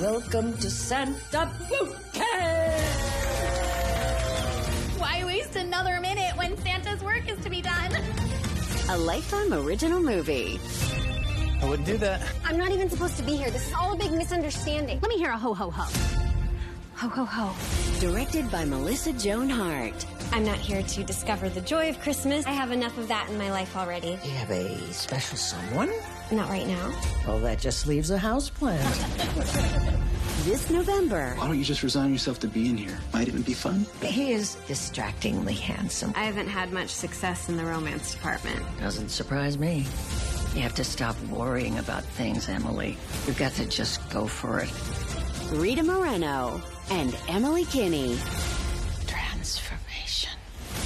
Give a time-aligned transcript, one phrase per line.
[0.00, 2.82] Welcome to Santa Boot Camp!
[4.98, 7.92] Why waste another minute when Santa's work is to be done?
[8.90, 10.60] A Lifetime original movie.
[11.62, 12.20] I wouldn't do that.
[12.44, 13.50] I'm not even supposed to be here.
[13.50, 15.00] This is all a big misunderstanding.
[15.00, 15.84] Let me hear a ho ho ho.
[16.96, 18.00] Ho ho ho.
[18.00, 20.04] Directed by Melissa Joan Hart.
[20.30, 22.44] I'm not here to discover the joy of Christmas.
[22.44, 24.18] I have enough of that in my life already.
[24.24, 25.90] You have a special someone?
[26.32, 26.92] Not right now.
[27.26, 28.82] Well, that just leaves a house plant.
[30.44, 31.34] This November.
[31.38, 32.96] Why don't you just resign yourself to being here?
[33.12, 33.84] Might even be fun.
[34.00, 36.12] he is distractingly handsome.
[36.14, 38.64] I haven't had much success in the romance department.
[38.78, 39.86] Doesn't surprise me.
[40.54, 42.96] You have to stop worrying about things, Emily.
[43.26, 44.70] You've got to just go for it.
[45.50, 48.16] Rita Moreno and Emily Kinney.
[49.08, 50.30] Transformation.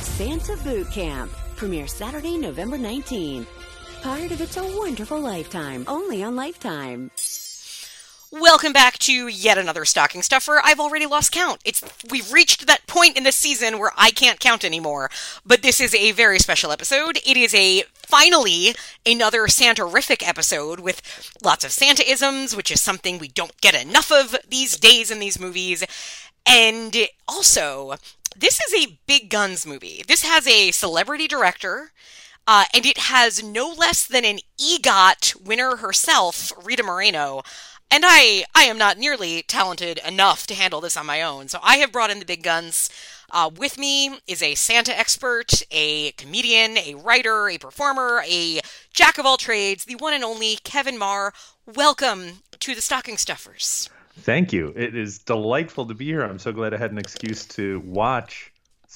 [0.00, 1.30] Santa Boot Camp.
[1.56, 3.46] Premieres Saturday, November 19th.
[4.02, 5.84] Part of It's a Wonderful Lifetime.
[5.86, 7.10] Only on Lifetime.
[8.32, 10.58] Welcome back to yet another stocking stuffer.
[10.64, 11.60] I've already lost count.
[11.66, 15.10] It's we've reached that point in the season where I can't count anymore.
[15.44, 17.18] But this is a very special episode.
[17.26, 21.02] It is a finally another Santa-rific episode with
[21.44, 25.38] lots of Santa-isms, which is something we don't get enough of these days in these
[25.38, 25.84] movies.
[26.46, 26.96] And
[27.28, 27.96] also,
[28.34, 30.04] this is a big guns movie.
[30.08, 31.92] This has a celebrity director.
[32.52, 37.42] Uh, and it has no less than an EGOT winner herself, Rita Moreno.
[37.92, 41.46] And I, I am not nearly talented enough to handle this on my own.
[41.46, 42.90] So I have brought in the big guns.
[43.30, 48.60] Uh, with me is a Santa expert, a comedian, a writer, a performer, a
[48.92, 51.32] jack of all trades, the one and only Kevin Maher.
[51.72, 53.88] Welcome to the Stocking Stuffers.
[54.18, 54.72] Thank you.
[54.74, 56.22] It is delightful to be here.
[56.22, 58.49] I'm so glad I had an excuse to watch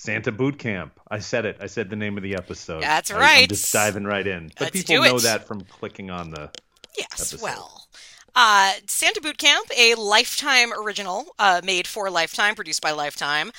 [0.04, 1.00] Santa Boot Camp.
[1.10, 1.56] I said it.
[1.60, 2.82] I said the name of the episode.
[2.82, 3.44] That's right.
[3.44, 4.48] I'm just diving right in.
[4.58, 6.50] But Let's people know that from clicking on the.
[6.98, 7.42] Yes, episode.
[7.42, 7.88] well.
[8.34, 13.50] Uh, Santa Boot Camp, a Lifetime original, uh, made for Lifetime, produced by Lifetime,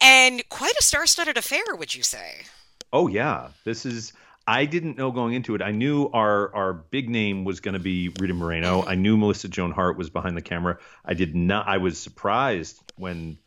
[0.00, 2.46] and quite a star-studded affair, would you say?
[2.92, 4.12] Oh yeah, this is.
[4.48, 5.62] I didn't know going into it.
[5.62, 8.80] I knew our our big name was going to be Rita Moreno.
[8.80, 8.88] Mm-hmm.
[8.88, 10.78] I knew Melissa Joan Hart was behind the camera.
[11.04, 11.68] I did not.
[11.68, 13.38] I was surprised when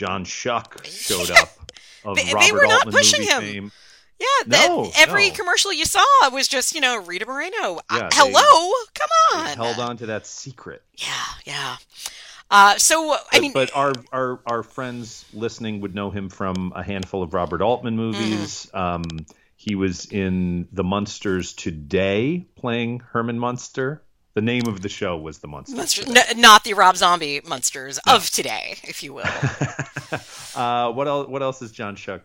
[0.00, 1.50] John Schuck showed up.
[2.06, 3.40] Of They- they were not Altman pushing him.
[3.42, 3.72] fame.
[4.18, 5.34] Yeah, No, every no.
[5.34, 6.02] commercial you saw
[6.32, 7.80] was just, you know, Rita Moreno.
[7.90, 9.56] Uh, Yeah, hello, come on.
[9.56, 10.82] Held on to that secret.
[10.96, 11.06] Yeah,
[11.44, 11.76] yeah.
[12.50, 16.72] Uh, so I But- mean, but our, our our friends listening would know him from
[16.74, 18.66] a handful of Robert Altman movies.
[18.74, 18.76] Mm-hmm.
[18.76, 24.02] Um, he was in The Munsters today, playing Herman Munster.
[24.34, 25.76] The name of the show was The Munsters.
[25.76, 26.22] Munster, Today.
[26.30, 29.24] n- not the Rob Zombie Munsters of today, if you will.
[30.54, 31.28] uh, what else?
[31.28, 32.22] What else is John Schuck?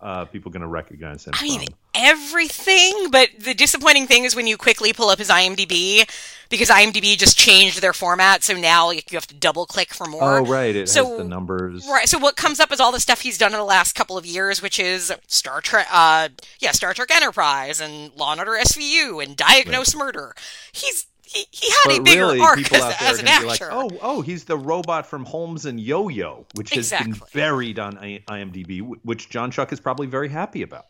[0.00, 3.08] Uh, people going to recognize him I mean, everything.
[3.10, 6.06] But the disappointing thing is when you quickly pull up his IMDb,
[6.50, 10.38] because IMDb just changed their format, so now you have to double click for more.
[10.40, 10.74] Oh, right.
[10.76, 11.86] It so- has the numbers.
[11.88, 12.06] Right.
[12.08, 14.26] So what comes up is all the stuff he's done in the last couple of
[14.26, 16.28] years, which is Star Trek, uh,
[16.58, 20.34] yeah, Star Trek Enterprise and Law and Order SVU and Diagnose Murder.
[20.72, 23.24] He's he, he had But a bigger really, arc people as, out there as an
[23.26, 23.68] be like, actor.
[23.72, 28.80] "Oh, oh, he's the robot from Holmes and Yo-Yo," which has been buried on IMDb,
[29.02, 30.86] which John Schuck is probably very happy about.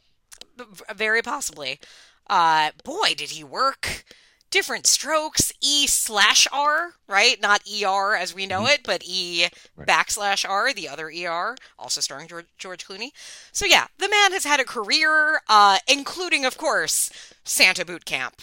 [0.94, 1.80] Very possibly.
[2.28, 4.04] Uh, boy, did he work.
[4.50, 7.40] Different strokes, E slash R, right?
[7.42, 9.46] Not ER as we know it, but E
[9.76, 13.10] backslash R, the other ER, also starring George, George Clooney.
[13.50, 17.10] So yeah, the man has had a career, uh, including, of course,
[17.42, 18.40] Santa Boot Camp.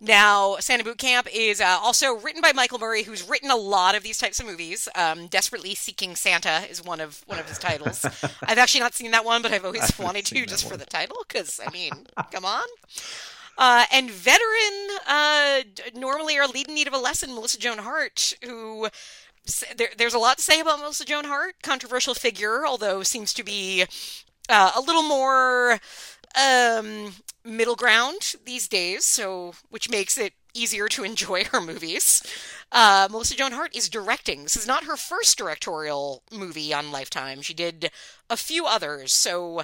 [0.00, 3.96] Now, Santa Boot Camp is uh, also written by Michael Murray, who's written a lot
[3.96, 4.88] of these types of movies.
[4.94, 8.04] Um, Desperately Seeking Santa is one of one of his titles.
[8.42, 11.16] I've actually not seen that one, but I've always wanted to just for the title,
[11.26, 11.90] because I mean,
[12.30, 12.66] come on.
[13.56, 15.62] Uh, and veteran, uh,
[15.96, 18.88] normally our lead in need of a lesson, Melissa Joan Hart, who
[19.76, 23.42] there, there's a lot to say about Melissa Joan Hart, controversial figure, although seems to
[23.42, 23.84] be
[24.48, 25.80] uh, a little more
[26.36, 27.12] um,
[27.44, 32.22] middle ground these days, so which makes it easier to enjoy her movies.
[32.72, 34.42] Uh, Melissa Joan Hart is directing.
[34.42, 37.40] This is not her first directorial movie on Lifetime.
[37.42, 37.90] She did
[38.28, 39.62] a few others, so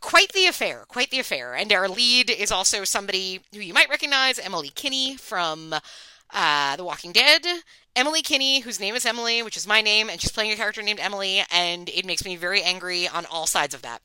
[0.00, 1.54] quite the affair, quite the affair.
[1.54, 5.74] And our lead is also somebody who you might recognize, Emily Kinney from
[6.32, 7.44] uh, The Walking Dead.
[7.96, 10.82] Emily Kinney, whose name is Emily, which is my name, and she's playing a character
[10.82, 14.02] named Emily, and it makes me very angry on all sides of that.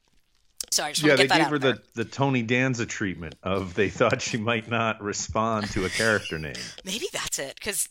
[0.72, 1.74] So I just Yeah, they gave her there.
[1.74, 6.38] the, the Tony Danza treatment of they thought she might not respond to a character
[6.40, 6.54] name.
[6.86, 7.88] Maybe that's it, because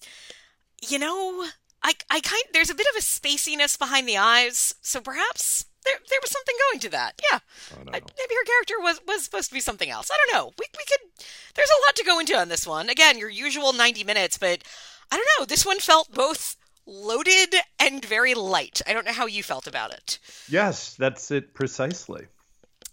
[0.89, 1.45] you know,
[1.83, 5.95] I I kind there's a bit of a spaciness behind the eyes, so perhaps there
[6.11, 7.21] there was something going to that.
[7.33, 7.39] Yeah,
[7.75, 7.91] Oh, no.
[7.93, 10.11] I- maybe her character was was supposed to be something else.
[10.13, 10.53] I don't know.
[10.59, 11.25] We we could.
[11.55, 12.89] There's a lot to go into on this one.
[12.91, 14.63] Again, your usual 90 minutes, but
[15.11, 15.45] I don't know.
[15.47, 18.81] This one felt both loaded and very light.
[18.87, 20.19] I don't know how you felt about it.
[20.49, 22.27] Yes, that's it precisely.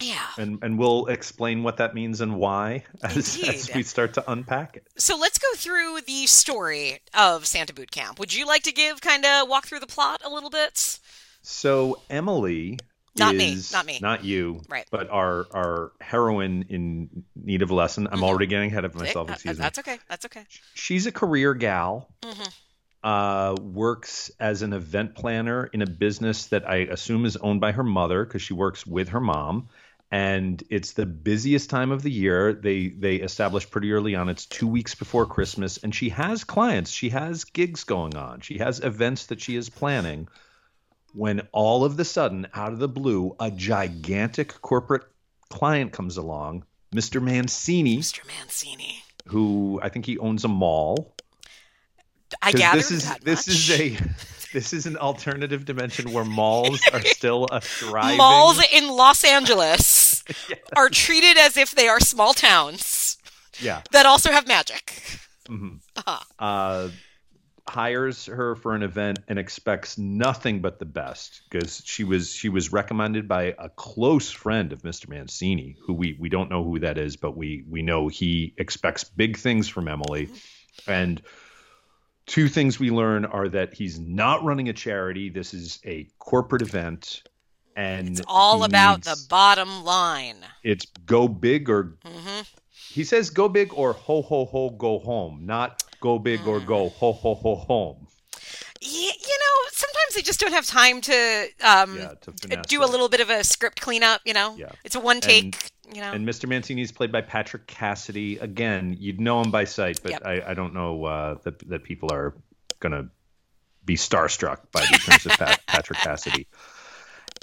[0.01, 0.25] Yeah.
[0.37, 4.75] And and we'll explain what that means and why as, as we start to unpack
[4.77, 4.87] it.
[4.97, 8.19] So let's go through the story of Santa Boot Camp.
[8.19, 10.99] Would you like to give kind of walk through the plot a little bit?
[11.43, 12.77] So Emily
[13.17, 13.99] Not me, not me.
[14.01, 14.85] not you, Right.
[14.91, 18.07] But our our heroine in need of a lesson.
[18.11, 19.29] I'm already getting ahead of myself.
[19.29, 19.63] Uh, Excuse me.
[19.63, 19.99] That's okay.
[20.09, 20.43] That's okay.
[20.73, 22.09] She's a career gal.
[22.21, 22.53] Mhm.
[23.03, 27.71] Uh, works as an event planner in a business that I assume is owned by
[27.71, 29.69] her mother because she works with her mom.
[30.11, 32.53] And it's the busiest time of the year.
[32.53, 34.29] They they establish pretty early on.
[34.29, 36.91] It's two weeks before Christmas, and she has clients.
[36.91, 38.41] She has gigs going on.
[38.41, 40.27] She has events that she is planning.
[41.13, 45.03] When all of the sudden, out of the blue, a gigantic corporate
[45.49, 47.21] client comes along, Mr.
[47.21, 48.25] Mancini, Mr.
[48.27, 49.01] Mancini.
[49.27, 51.15] who I think he owns a mall.
[52.41, 53.55] I gathered this is that this much.
[53.55, 53.97] is a
[54.55, 60.23] this is an alternative dimension where malls are still a thriving malls in Los Angeles
[60.75, 63.17] are treated as if they are small towns
[63.59, 65.01] yeah that also have magic.
[65.47, 65.79] mhm.
[65.97, 66.19] Uh-huh.
[66.39, 66.89] uh
[67.67, 72.47] hires her for an event and expects nothing but the best because she was she
[72.47, 75.09] was recommended by a close friend of Mr.
[75.09, 79.03] Mancini who we we don't know who that is but we we know he expects
[79.03, 80.29] big things from Emily
[80.87, 81.21] and
[82.25, 86.61] two things we learn are that he's not running a charity this is a corporate
[86.61, 87.23] event
[87.75, 90.37] and It's all about the bottom line.
[90.63, 92.41] it's go big or hmm
[92.89, 96.67] he says go big or ho ho ho go home not go big or Mm.
[96.67, 98.04] go ho ho ho home Y- you know,
[100.15, 103.21] sometimes they just don't have time to um, yeah to finesse do a little bit
[103.21, 104.21] of a script cleanup.
[104.25, 104.71] You know, Yeah.
[104.83, 105.71] it's a one take.
[105.93, 106.47] you know, and Mr.
[106.49, 108.37] Mancini is played by Patrick Cassidy.
[108.37, 110.21] Again, you'd know him by sight, but Yep.
[110.25, 112.33] I, I don't know uh, that that people are
[112.79, 113.09] gonna
[113.83, 116.47] be starstruck by the appearance of Pat, Patrick Cassidy.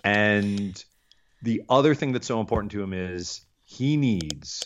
[0.04, 0.82] And
[1.42, 4.64] the other thing that's so important to him is he needs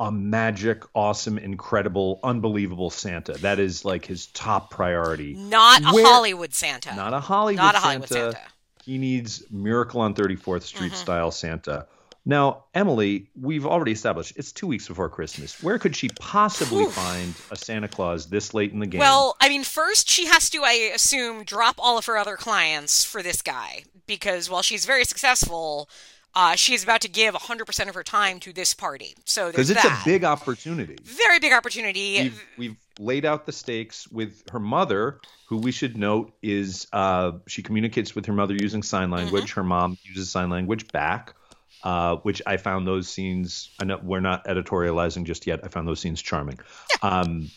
[0.00, 3.34] a magic, awesome, incredible, unbelievable Santa.
[3.34, 5.34] That is like his top priority.
[5.34, 6.94] not a where- Hollywood Santa.
[6.96, 7.86] Not a Hollywood Not a Santa.
[7.86, 8.40] Hollywood Santa.
[8.84, 10.96] He needs Miracle on 34th Street Mhm.
[10.96, 11.86] style Santa.
[12.26, 15.62] Now, Emily, we've already established it's two weeks before Christmas.
[15.62, 16.90] Where could she possibly Whew.
[16.90, 19.00] find a Santa Claus this late in the game?
[19.00, 23.04] Well, I mean, first she has to, I assume, drop all of her other clients
[23.04, 25.88] for this guy because while she's very successful,
[26.34, 29.14] uh, she is about to give 100% of her time to this party.
[29.24, 30.02] So because it's that.
[30.02, 30.96] a big opportunity.
[31.02, 32.22] very big opportunity.
[32.22, 37.32] We've, we've laid out the stakes with her mother, who we should note is uh,
[37.48, 39.50] she communicates with her mother using sign language.
[39.50, 39.60] Mm-hmm.
[39.60, 41.34] Her mom uses sign language back,
[41.82, 43.70] uh, which I found those scenes.
[43.80, 45.60] I know we're not editorializing just yet.
[45.64, 46.60] I found those scenes charming.
[47.02, 47.50] Um,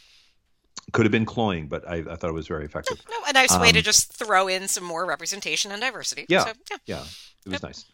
[0.91, 2.99] could have been cloying, but I, I thought it was very effective.
[3.09, 6.25] No, a nice way to Um, just throw in some more representation and diversity.
[6.27, 6.45] Yeah.
[6.45, 6.77] So, yeah.
[6.85, 7.03] Yeah, it
[7.45, 7.63] was Yep.
[7.63, 7.85] nice.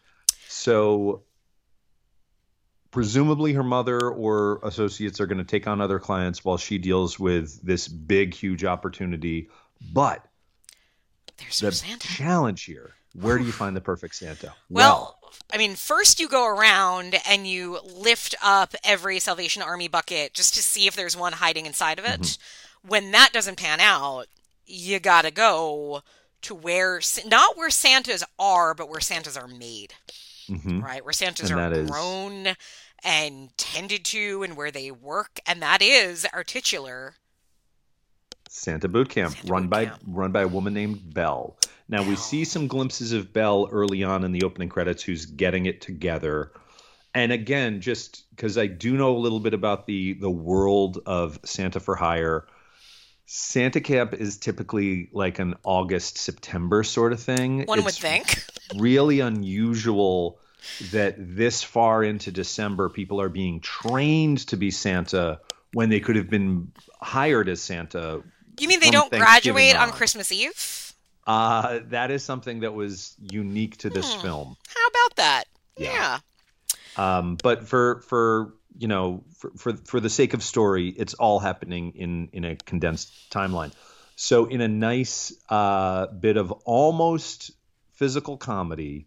[0.60, 1.22] So
[2.90, 7.18] presumably her mother or associates are going to take on other clients while she deals
[7.18, 9.48] with this big huge opportunity.
[9.92, 10.22] But
[11.38, 12.06] There's the Santa.
[12.06, 14.52] challenge here, where do you find the perfect Santa?
[14.68, 15.18] Well,
[15.50, 20.52] I mean, first you go around and you lift up every Salvation Army bucket just
[20.56, 22.20] to see if there's one hiding inside of it.
[22.20, 22.88] Mm-hmm.
[22.88, 24.26] When that doesn't pan out,
[24.66, 26.02] you gotta go
[26.42, 29.94] to where, not where Santas are, but where Santas are made,
[30.50, 30.82] Mhm.
[30.82, 31.04] right?
[31.04, 32.54] Where Santas And are that is- grown
[33.02, 35.40] and tended to and where they work.
[35.46, 37.14] And that is our titular.
[38.48, 40.00] Santa Boot Camp, Santa run Boot by Camp.
[40.06, 41.56] run by a woman named Belle.
[41.88, 45.66] Now we see some glimpses of Belle early on in the opening credits, who's getting
[45.66, 46.52] it together.
[47.14, 51.38] And again, just because I do know a little bit about the the world of
[51.44, 52.46] Santa for Hire,
[53.32, 57.64] Santa Camp is typically like an August September sort of thing.
[57.66, 58.42] One would think.
[58.76, 60.40] really unusual
[60.90, 65.38] that this far into December people are being trained to be Santa
[65.72, 68.24] when they could have been hired as Santa
[68.58, 69.94] You mean they don't graduate on on.
[69.94, 70.92] Christmas Eve?
[71.24, 74.20] Uh, that is something that was unique to this Hmm.
[74.22, 74.56] film.
[74.74, 75.44] How about that?
[75.76, 76.18] Yeah.
[76.96, 77.18] yeah.
[77.18, 81.38] Um, but for for you know for, for for the sake of story, it's all
[81.38, 83.72] happening in in a condensed timeline.
[84.16, 87.52] So in a nice uh, bit of almost
[87.94, 89.06] physical comedy,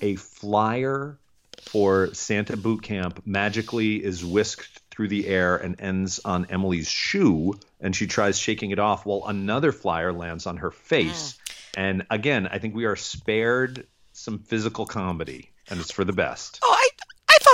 [0.00, 1.18] a flyer
[1.60, 7.58] for Santa Boot Camp magically is whisked through the air and ends on Emily's shoe,
[7.80, 11.36] and she tries shaking it off while another flyer lands on her face.
[11.76, 16.60] And again, I think we are spared some physical comedy, and it's for the best.
[16.62, 16.88] Oh, I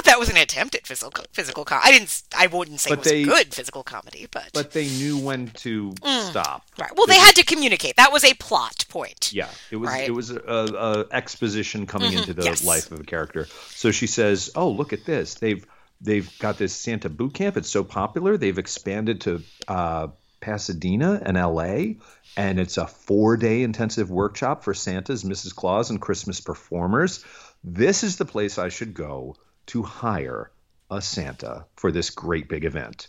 [0.03, 2.23] thought that was an attempt at physical physical com- I didn't.
[2.37, 5.49] I wouldn't say But it was they- good physical comedy, but, But they knew when
[5.49, 5.93] to
[6.31, 6.65] stop.
[6.77, 6.83] Mm.
[6.83, 6.97] right.
[6.97, 7.97] Well, they had to communicate.
[7.97, 9.33] That was a plot point.
[9.33, 10.09] Yeah, it was Right.
[10.09, 12.65] it was a, a exposition coming into the yes.
[12.65, 13.47] life of a character.
[13.71, 15.35] So she says, "Oh, look at this!
[15.35, 15.65] They've
[16.01, 17.57] they've got this Santa boot camp.
[17.57, 18.37] It's so popular.
[18.37, 20.09] They've expanded to uh,
[20.41, 21.99] Pasadena and L.A.
[22.37, 25.55] And it's a four day intensive workshop for Santas, Mrs.
[25.55, 27.25] Claus, and Christmas performers.
[27.65, 29.37] This is the place I should go
[29.71, 30.51] to hire
[30.91, 33.09] a Santa for this great big event."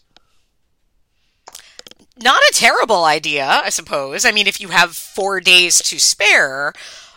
[2.18, 4.26] Not a terrible idea, I suppose.
[4.26, 6.74] I mean, if you have four days to spare.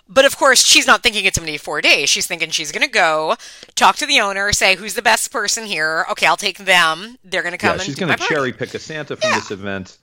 [0.07, 2.11] But of course, she's not thinking it's going to be four days.
[2.11, 3.37] She's thinking she's going to go
[3.75, 6.05] talk to the owner, say who's the best person here.
[6.11, 7.17] Okay, I'll take them.
[7.25, 9.97] They're going to come yeah, she's going to cherry pick a Santa from this event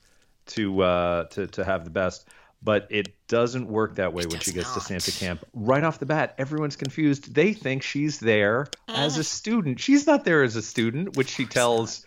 [0.48, 2.28] to uh, to to have the best.
[2.64, 4.82] But it doesn't work that way when she gets to.
[4.82, 5.44] Santa camp.
[5.54, 7.34] Right off the bat, everyone's confused.
[7.34, 9.20] They think she's there as Mm.
[9.20, 9.80] a student.
[9.80, 12.06] She's not there as a student, which she tells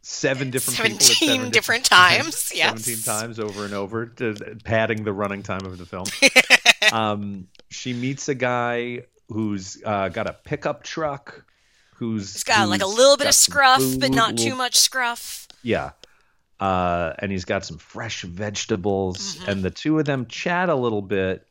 [0.00, 2.68] seven different people at 17 seven different times, yes.
[2.84, 6.06] seventeen times over and over, to, padding the running time of the film.
[6.92, 11.44] um, she meets a guy who's uh, got a pickup truck.
[11.96, 15.48] Who's It's got like a little bit of scruff, but not little too much scruff.
[15.62, 15.90] yeah.
[16.58, 19.50] Uh, and he's got some fresh vegetables, Mm-hmm.
[19.50, 21.46] and the two of them chat a little bit.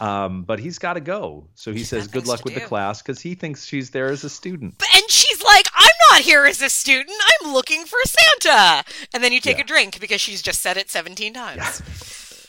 [0.00, 1.46] Um, but he's got to go.
[1.54, 4.30] So he says, Good luck with the class because he thinks she's there as a
[4.30, 4.76] student.
[4.78, 7.12] But- And she's like, I'm not here as a student.
[7.44, 8.82] I'm looking for Santa.
[9.14, 9.62] And then you take Yeah.
[9.64, 11.82] a drink because she's just said it 17 times.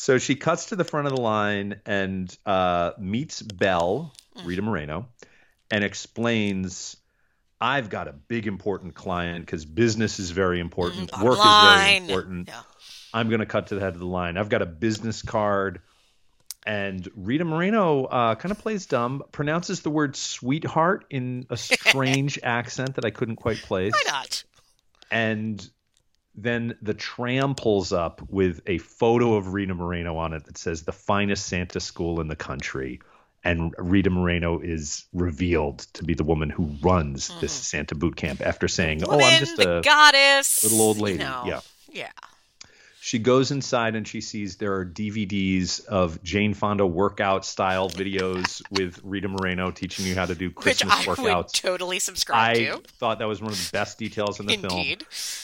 [0.00, 4.46] So she cuts to the front of the line and uh, meets Belle, Mm.
[4.46, 5.08] Rita Moreno,
[5.72, 6.96] and explains.
[7.60, 11.10] I've got a big important client because business is very important.
[11.10, 12.48] bottom Work is very important.
[12.48, 12.60] Yeah.
[13.12, 14.36] I'm going to cut to the head of the line.
[14.36, 15.80] I've got a business card.
[16.66, 22.38] And Rita Moreno uh, kind of plays dumb, pronounces the word sweetheart in a strange
[22.42, 23.92] accent that I couldn't quite place.
[23.92, 24.44] Why not?
[25.10, 25.70] And
[26.34, 30.82] then the tram pulls up with a photo of Rita Moreno on it that says
[30.82, 33.00] the finest Santa school in the country.
[33.44, 37.62] And Rita Moreno is revealed to be the woman who runs this mm-hmm.
[37.62, 40.64] Santa boot camp after saying, Oh, I'm just a goddess.
[40.64, 41.20] little old lady.
[41.20, 41.60] Yeah.
[41.90, 42.10] Yeah.
[43.00, 48.60] She goes inside and she sees there are DVDs of Jane Fonda workout style videos
[48.70, 51.52] with Rita Moreno teaching you how to do Which Christmas I would workouts.
[51.52, 52.82] totally subscribe I to.
[52.98, 54.96] thought that was one of the best details in the film.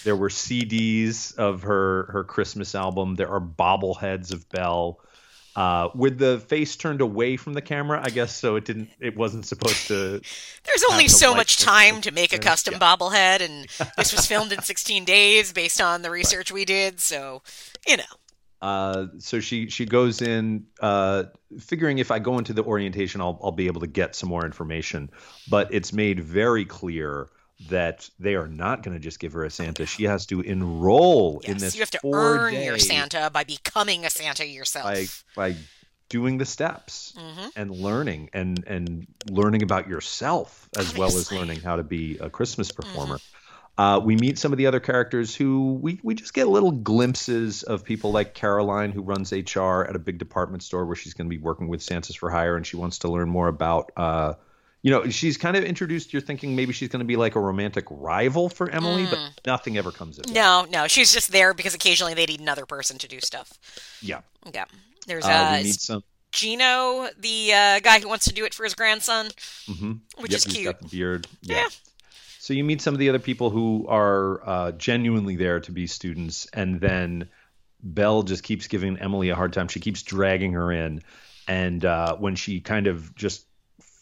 [0.02, 3.14] There were CDs of her her Christmas album.
[3.14, 5.00] There are bobbleheads of Belle.
[5.56, 9.16] Uh, with the face turned away from the camera, I guess so it didn't it
[9.16, 10.20] wasn't supposed to
[10.64, 12.42] There's only so much time to make a yeah.
[12.42, 16.98] custom bobblehead, and this was filmed in 16 days based on the research we did.
[16.98, 17.42] So,
[17.86, 18.02] you know,
[18.62, 21.24] Uh, so she she goes in uh,
[21.60, 24.44] figuring if I go into the orientation, I'll I'll be able to get some more
[24.44, 25.10] information.
[25.48, 27.28] But it's made very clear
[27.68, 29.86] that they are not going to just give her a Santa.
[29.86, 34.10] She has to enroll in this you have to earn your Santa by becoming a
[34.10, 34.84] Santa yourself.
[34.84, 35.56] by by
[36.10, 37.50] doing the steps Mhm.
[37.56, 42.28] and learning and and learning about yourself as well as learning how to be a
[42.30, 43.18] Christmas performer.
[43.76, 47.64] Uh, we meet some of the other characters who we, we just get little glimpses
[47.64, 51.26] of people like Caroline, who runs HR at a big department store where she's going
[51.28, 53.90] to be working with Santas for Hire, and she wants to learn more about.
[53.96, 54.34] Uh,
[54.84, 56.12] you know, she's kind of introduced.
[56.12, 59.78] You're thinking maybe she's going to be like a romantic rival for Emily, but nothing
[59.78, 60.34] ever comes of it.
[60.34, 63.58] no, no, she's just there because occasionally they need another person to do stuff.
[64.02, 64.20] Yeah,
[64.52, 64.66] Yeah.
[65.06, 66.04] There's uh, uh, we meet some.
[66.32, 69.28] Gino, the uh, guy who wants to do it for his grandson.
[69.66, 70.64] hmm Which yep, is he's cute.
[70.66, 71.26] got the beard.
[71.40, 71.56] Yeah.
[71.56, 71.66] Yeah.
[72.38, 75.86] So you meet some of the other people who are uh, genuinely there to be
[75.86, 77.30] students, and then
[77.82, 79.68] Belle just keeps giving Emily a hard time.
[79.68, 81.00] She keeps dragging her in,
[81.48, 83.46] and uh, when she kind of just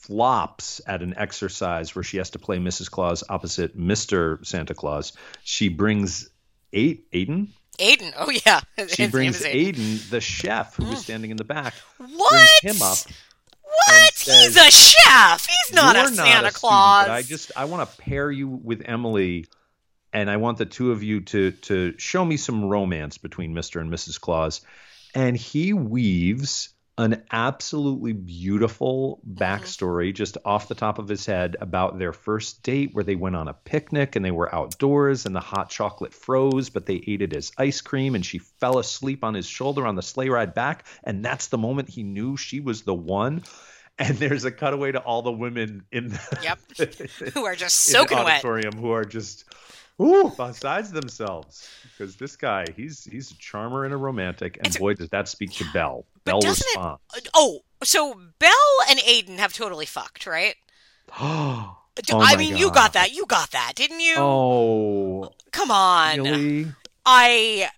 [0.03, 2.91] flops at an exercise where she has to play Mrs.
[2.91, 4.45] Claus opposite Mr.
[4.45, 5.13] Santa Claus,
[5.45, 6.29] she brings
[6.73, 7.49] eight Aiden.
[7.79, 8.13] Aiden.
[8.17, 8.61] Oh, yeah.
[8.89, 11.05] She His brings is Aiden, the chef who was mm.
[11.05, 12.31] standing in the back, What?
[12.63, 12.99] brings him up
[13.63, 14.15] What?
[14.15, 15.47] says, He's a chef.
[15.47, 17.07] He's not a not Santa Claus.
[17.07, 19.47] but I just I want to pair you with Emily,
[20.13, 23.81] and I want the two of you to to show me some romance between Mister
[23.81, 24.21] and Mrs.
[24.21, 24.61] Claus,
[25.15, 29.43] and he weaves an absolutely beautiful Mm-hmm.
[29.43, 33.37] backstory just off the top of his head about their first date where they went
[33.37, 37.23] on a picnic and they were outdoors and the hot chocolate froze but they ate
[37.23, 40.55] it as ice cream and she fell asleep on his shoulder on the sleigh ride
[40.55, 43.43] back and that's the moment he knew she was the one
[43.99, 47.33] and there's a cutaway to all the women in the, Yep.
[47.35, 48.43] Who are just soaking wet.
[48.43, 49.45] who are just
[50.01, 54.77] ooh besides themselves because this guy he's he's a charmer and a romantic and It's
[54.77, 56.05] a- boy does that speak to Belle.
[56.25, 56.97] But Belle doesn't it- uh,
[57.35, 58.51] Oh, so Belle
[58.89, 60.55] and Aiden have totally fucked, right?
[61.19, 63.13] Oh I my mean, you got that.
[63.13, 64.15] You got that, didn't you?
[64.17, 66.23] Oh, Come on.
[66.23, 66.67] really?
[67.05, 67.69] I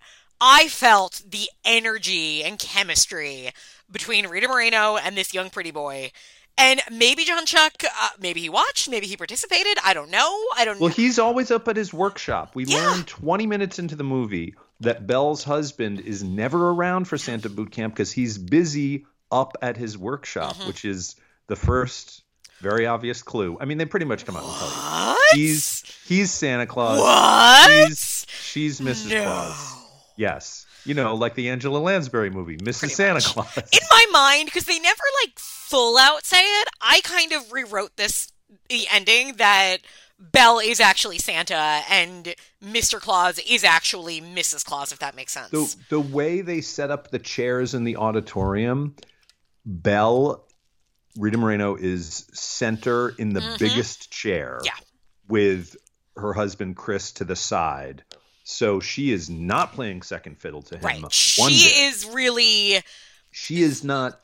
[0.41, 3.51] I felt the energy and chemistry
[3.91, 6.13] between Rita Moreno and this young pretty boy.
[6.57, 9.77] And maybe John Schuck, uh, maybe he watched, maybe he participated.
[9.85, 10.45] I don't know.
[10.57, 10.95] I don't Well, know.
[10.95, 12.55] he's always up at his workshop.
[12.55, 12.77] We Yeah.
[12.91, 17.73] learn 20 minutes into the movie that Belle's husband is never around for Santa Boot
[17.73, 20.67] Camp because he's busy up at his workshop, Mm-hmm.
[20.69, 21.17] which is
[21.49, 22.23] the first
[22.61, 23.59] very obvious clue.
[23.61, 25.17] I mean, they pretty much come out and tell you.
[25.47, 27.01] He's he's Santa Claus.
[27.01, 27.89] what?
[27.89, 29.11] She's she's Mrs.
[29.11, 29.23] No.
[29.25, 29.75] Claus.
[30.17, 30.67] Yes.
[30.85, 32.91] You know, like the Angela Lansbury movie, Mrs.
[32.91, 33.21] Santa.
[33.21, 33.57] Claus.
[33.57, 37.97] in my mind because they never like full out say it i kind of rewrote
[37.97, 38.31] this
[38.69, 39.79] the ending that
[40.19, 45.51] belle is actually santa and mr claus is actually mrs claus if that makes sense
[45.51, 48.95] the the way they set up the chairs in the auditorium,
[49.65, 50.45] Belle
[51.17, 54.59] Rita Moreno is center in the biggest chair.
[54.59, 54.67] Mm-hmm.
[54.67, 54.85] Yeah.
[55.29, 55.77] With
[56.17, 58.05] her husband Chris to the side.
[58.45, 60.83] So she is not playing second fiddle to him.
[60.83, 61.79] right she bit.
[61.95, 62.83] is really
[63.31, 64.21] she is not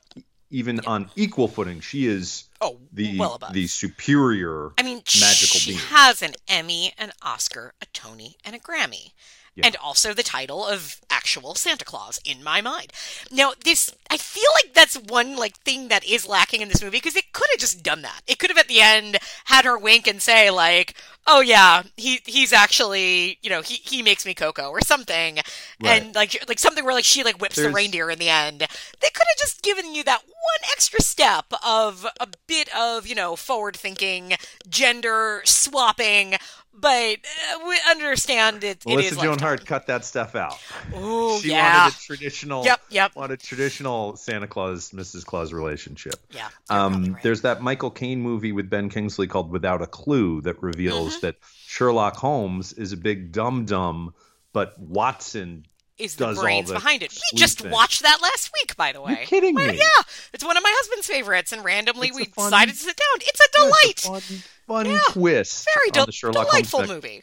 [0.50, 1.80] even on equal footing.
[1.80, 5.78] She is oh the well above the superior i mean magical she being.
[5.80, 9.12] has an emmy an oscar a tony and a grammy
[9.54, 9.66] Yeah.
[9.66, 12.92] and also the title of actual Santa Claus in my mind.
[13.30, 16.96] Now, this I feel like that's one like thing that is lacking in this movie
[16.98, 18.22] because it could have just done that.
[18.26, 20.94] It could have at the end had her wink and say like,
[21.26, 25.36] "Oh yeah, he he's actually you know he he makes me cocoa or something,"
[25.82, 26.02] Right.
[26.02, 28.60] and like like something where like she like whips the reindeer in the end.
[28.60, 33.14] They could have just given you that one extra step of a bit of you
[33.14, 34.34] know forward thinking,
[34.68, 36.34] gender swapping.
[36.72, 38.78] But uh, we understand it.
[38.78, 39.46] it Melissa is Joan Lifetime.
[39.48, 40.56] Hart cut that stuff out.
[40.96, 41.82] Ooh, she yeah.
[41.82, 43.16] wanted a traditional Yep, yep.
[43.16, 45.26] wanted a traditional Santa Claus Mrs.
[45.26, 46.14] Claus relationship.
[46.30, 47.22] Yeah, Um, right.
[47.22, 51.26] there's that Michael Caine movie with Ben Kingsley called Without a Clue that reveals Mm-hmm.
[51.26, 51.36] that
[51.66, 54.14] Sherlock Holmes is a big dum dum,
[54.52, 55.66] but Watson.
[55.98, 57.10] is the does all brains the behind it.
[57.12, 57.38] We sleuthing.
[57.38, 59.12] just watched that last week, by the way.
[59.18, 59.76] You're kidding Well, me.
[59.78, 60.02] Yeah,
[60.32, 63.20] it's one of my husband's favorites, and randomly It's we fun- decided to sit down.
[63.20, 64.00] It's a delight.
[64.00, 64.98] Fun, fun Yeah.
[65.10, 65.66] twist.
[65.74, 67.22] Very on del- the Sherlock delightful Holmes movie.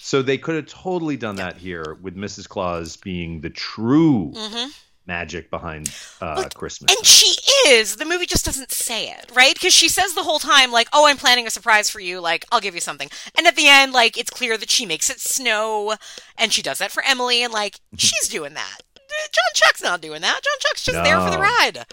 [0.00, 2.48] So they could have totally done that here with Mrs.
[2.48, 4.70] Claus being the true Mm-hmm.
[5.08, 6.94] Magic behind uh, Christmas.
[6.94, 7.34] And she
[7.68, 7.96] is.
[7.96, 9.54] The movie just doesn't say it, right?
[9.54, 12.20] Because she says the whole time, like, "Oh, I'm planning a surprise for you.
[12.20, 15.10] Like, I'll give you something." And at the end, like, it's clear that she makes
[15.10, 15.96] it snow,
[16.36, 17.96] and she does that for Emily, and like, Mm-hmm.
[17.96, 18.78] she's doing that.
[18.94, 20.40] John Schuck's not doing that.
[20.44, 21.86] John Schuck's just there for the ride.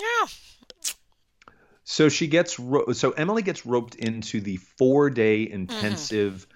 [0.00, 0.26] Yeah.
[1.84, 5.54] So she gets ro- so Emily gets roped into the four day Mm-hmm.
[5.54, 6.46] intensive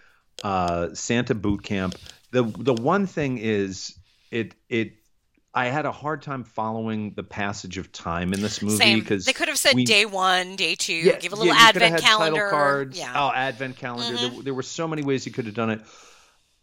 [0.42, 1.94] uh, Santa boot camp.
[2.30, 3.98] the The one thing is
[4.30, 4.94] it it
[5.54, 9.34] I had a hard time following the passage of time in this movie because They
[9.34, 11.82] could have said we- day one, day two, yeah, give a little yeah, you could
[11.82, 12.48] have advent calendar.
[12.48, 12.98] cards.
[12.98, 13.12] Yeah.
[13.14, 14.16] Oh, advent calendar.
[14.18, 14.32] Mhm.
[14.34, 15.80] There, there were so many ways you could have done it.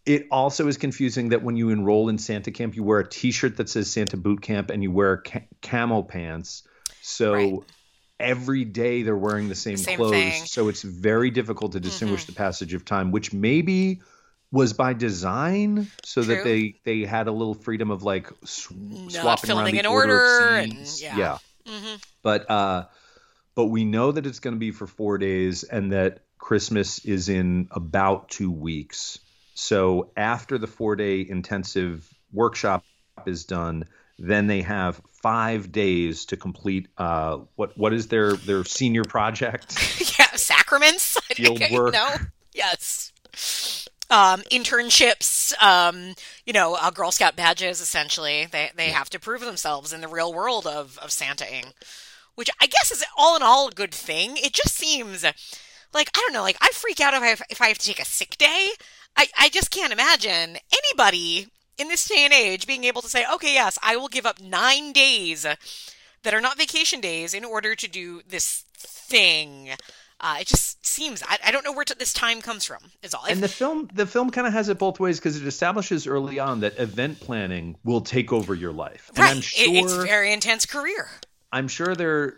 [0.08, 3.58] It also is confusing that when you enroll in Santa Camp, you wear a T-shirt
[3.58, 6.64] that says Santa Boot Camp and you wear ca- camo pants.
[7.04, 7.54] So Right.
[8.20, 10.12] every day they're wearing the same, Same clothes.
[10.14, 10.32] thing.
[10.32, 10.46] Mm-hmm.
[10.46, 14.02] So it's very difficult to distinguish the passage of time, which maybe
[14.52, 19.12] was by design, so that they they had a little freedom of like sw- Not
[19.12, 21.02] swapping around filming the in order, order and- scenes.
[21.04, 21.38] yeah.
[21.68, 22.86] hmm But uh,
[23.56, 27.30] but we know that it's going to be for four days, and that Christmas is
[27.30, 29.20] in about two weeks.
[29.54, 32.84] So after the four day intensive workshop
[33.26, 33.84] is done,
[34.18, 39.76] then they have five days to complete uh, what what is their their senior project?
[40.20, 41.20] yeah, sacraments.
[41.36, 41.94] Field work.
[41.94, 42.16] No,
[42.54, 43.09] yes.
[44.10, 45.54] Um, internships.
[45.62, 47.80] Um, you know, uh, Girl Scout badges.
[47.80, 51.74] Essentially, they they have to prove themselves in the real world of of Santaing,
[52.36, 54.38] which I guess is all in all a good thing.
[54.38, 56.42] It just seems like I don't know.
[56.42, 58.70] Like I freak out if I if I have to take a sick day.
[59.16, 63.26] I I just can't imagine anybody in this day and age being able to say,
[63.34, 65.46] okay, yes, I will give up nine days
[66.24, 69.72] that are not vacation days in order to do this thing.
[70.22, 72.80] Uh, it just seems I, I don't know where this time comes from.
[73.04, 73.26] Is all.
[73.26, 76.40] and the film the film kind of has it both ways because it establishes early
[76.40, 79.10] on that event planning will take over your life.
[79.16, 81.08] And right, I'm It- it's a very intense career.
[81.52, 82.36] I'm sure they're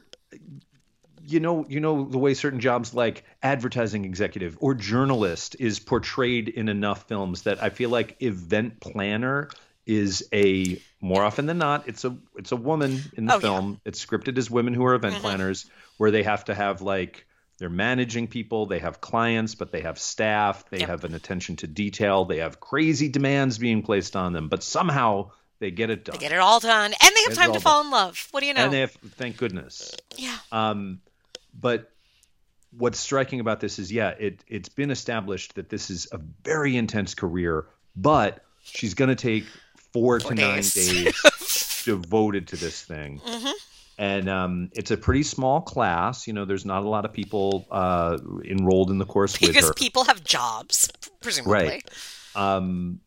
[1.23, 6.49] you know you know the way certain jobs like advertising executive or journalist is portrayed
[6.49, 9.49] in enough films that I feel like event planner
[9.85, 13.41] is a more often than not it's a it's a woman in the Oh, yeah.
[13.41, 15.21] film it's scripted as women who are event Mhm.
[15.21, 15.65] planners
[15.97, 17.25] where they have to have like
[17.61, 20.89] they're managing people they have clients but they have staff they Yep.
[20.89, 25.29] have an attention to detail they have crazy demands being placed on them but somehow
[25.59, 27.61] they get it done They get it all done, and they have time to done.
[27.61, 28.27] fall in love.
[28.31, 28.63] What do you know?
[28.63, 30.35] and they have thank goodness yeah.
[30.51, 31.01] um,
[31.53, 31.91] but
[32.75, 36.75] what's striking about this is, yeah, it it's been established that this is a very
[36.77, 39.43] intense career, but she's going to take
[39.93, 40.73] four, to nine days.
[40.73, 43.19] days devoted to this thing.
[43.19, 43.51] Mhm.
[44.01, 46.25] And um, it's a pretty small class.
[46.25, 49.71] You know, there's not a lot of people uh, enrolled in the course with Because
[49.75, 51.53] people have jobs, presumably.
[51.53, 51.89] Right.
[52.33, 52.99] Um,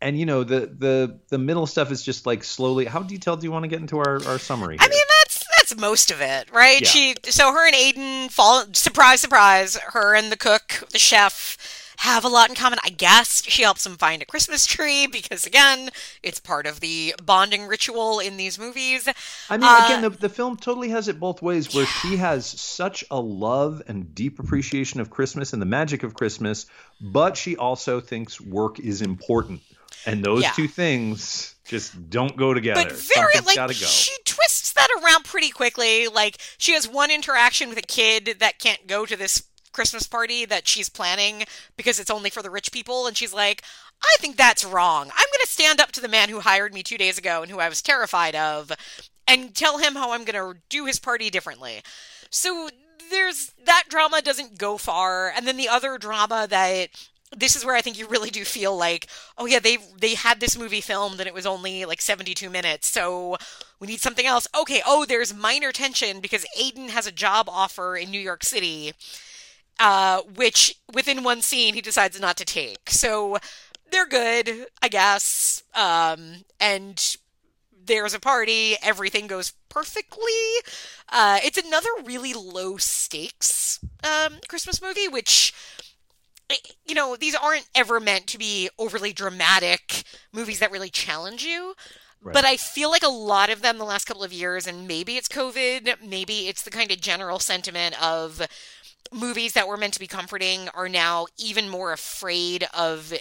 [0.00, 2.86] and you know the the the middle stuff is just like slowly.
[2.86, 4.78] How detailed do you want to get into our, our summary?
[4.80, 6.80] I mean, that's that's most of it, right?
[6.80, 6.88] Yeah.
[6.88, 11.58] She so her and Aiden fall surprise surprise, her and the cook, the chef
[12.02, 12.80] have a lot in common.
[12.84, 15.90] I guess she helps him find a Christmas tree because again,
[16.22, 19.08] it's part of the bonding ritual in these movies.
[19.48, 22.44] I mean, Uh, again, the, the film totally has it both ways, where she has
[22.44, 26.66] such a love and deep appreciation of Christmas and the magic of Christmas,
[27.00, 29.60] but she also thinks work is important,
[30.04, 30.50] and those Yeah.
[30.52, 32.82] two things just don't go together.
[32.82, 33.86] But very Something's like go.
[33.86, 36.08] she twists that around pretty quickly.
[36.08, 40.44] Like she has one interaction with a kid that can't go to this Christmas party
[40.44, 41.44] that she's planning
[41.76, 43.62] because it's only for the rich people, and she's like,
[44.02, 45.10] "I think that's wrong.
[45.10, 47.50] I'm going to stand up to the man who hired me two days ago and
[47.50, 48.72] who I was terrified of,
[49.26, 51.82] and tell him how I'm going to do his party differently."
[52.30, 52.70] So
[53.10, 56.88] there's that drama doesn't go far, and then the other drama that
[57.36, 59.08] this is where I think you really do feel like,
[59.38, 62.88] oh yeah, they they had this movie filmed and it was only like 72 minutes,
[62.88, 63.36] so
[63.80, 64.46] we need something else.
[64.58, 68.92] Okay, oh, there's minor tension because Aiden has a job offer in New York City,
[69.78, 72.90] uh, which within one scene he decides not to take.
[72.90, 73.38] So
[73.90, 75.62] they're good, I guess.
[75.74, 77.16] Um, and
[77.84, 80.22] there's a party, everything goes perfectly.
[81.08, 85.52] Uh, it's another really low stakes um, Christmas movie, which
[86.86, 91.74] you know, these aren't ever meant to be overly dramatic movies that really challenge you.
[92.20, 92.34] Right.
[92.34, 95.16] But I feel like a lot of them the last couple of years, and maybe
[95.16, 98.46] it's COVID, maybe it's the kind of general sentiment of
[99.12, 103.12] movies that were meant to be comforting are now even more afraid of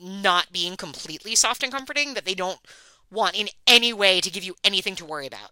[0.00, 2.60] not being completely soft and comforting, that they don't
[3.10, 5.50] want in any way to give you anything to worry about.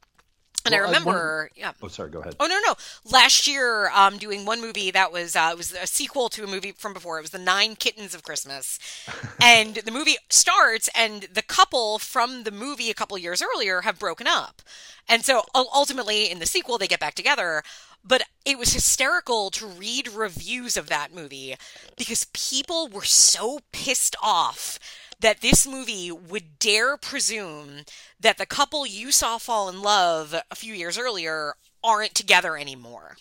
[0.64, 1.72] And I Well, I wonder- remember, yeah.
[1.82, 2.10] oh, sorry.
[2.10, 2.36] Go ahead.
[2.38, 2.76] Oh no no!
[3.04, 6.46] Last year, um, doing one movie that was uh, it was a sequel to a
[6.46, 7.18] movie from before.
[7.18, 8.78] It was the Nine Kittens of Christmas,
[9.42, 13.98] and the movie starts, and the couple from the movie a couple years earlier have
[13.98, 14.62] broken up,
[15.08, 17.64] and so ultimately in the sequel they get back together.
[18.04, 21.54] But it was hysterical to read reviews of that movie
[21.96, 24.78] because people were so pissed off
[25.20, 27.82] that this movie would dare presume
[28.18, 33.16] that the couple you saw fall in love a few years earlier aren't together anymore.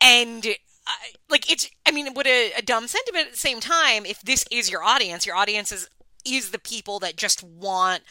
[0.00, 0.90] And uh,
[1.28, 4.44] like it's I mean what a, a dumb sentiment at the same time if this
[4.50, 5.88] is your audience, your audience is
[6.24, 8.02] is the people that just want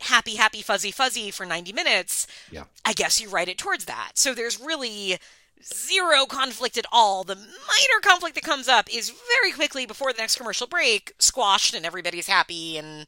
[0.00, 2.26] happy happy fuzzy fuzzy for 90 minutes.
[2.50, 2.64] Yeah.
[2.84, 4.12] I guess you write it towards that.
[4.14, 5.18] So there's really
[5.62, 7.22] zero conflict at all.
[7.24, 11.74] The minor conflict that comes up is very quickly before the next commercial break squashed
[11.74, 13.06] and everybody's happy and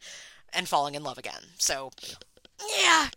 [0.53, 1.43] and falling in love again.
[1.59, 1.91] So
[2.79, 3.09] yeah.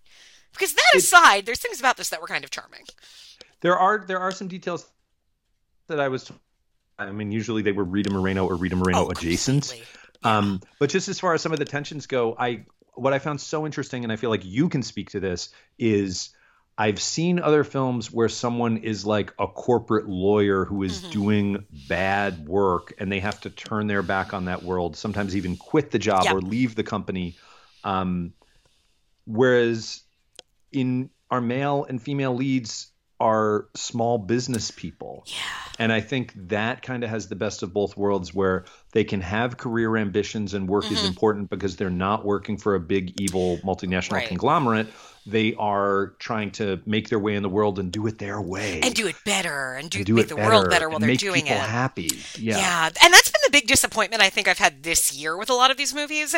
[0.53, 2.85] Because that aside, there's things about this that were kind of charming.
[3.61, 4.85] There are there are some details
[5.87, 6.31] that I was.
[6.97, 9.63] I mean, usually they were Rita Moreno or Rita Moreno Oh, adjacent.
[9.63, 9.87] completely.
[10.23, 13.39] Um, but just as far as some of the tensions go, I what I found
[13.41, 16.29] so interesting, and I feel like you can speak to this, is
[16.77, 21.09] I've seen other films where someone is like a corporate lawyer who is Mm-hmm.
[21.11, 25.55] doing bad work, and they have to turn their back on that world, sometimes even
[25.57, 26.33] quit the job Yep.
[26.33, 27.35] or leave the company.
[27.83, 28.33] Um,
[29.25, 30.01] whereas
[30.71, 35.23] in our male and female leads are small business people.
[35.27, 35.37] Yeah.
[35.79, 39.21] And I think that kind of has the best of both worlds where they can
[39.21, 41.07] have career ambitions and work is Mhm.
[41.07, 44.27] important because they're not working for a big evil multinational Right.
[44.27, 44.87] conglomerate.
[45.25, 48.81] They are trying to make their way in the world and do it their way.
[48.83, 51.15] And do it better and do, And do make the world better better while they're
[51.15, 51.69] doing people it.
[51.69, 52.09] happy.
[52.37, 52.57] Yeah.
[52.57, 55.53] Yeah, and that's been the big disappointment I think I've had this year with a
[55.55, 56.35] lot of these movies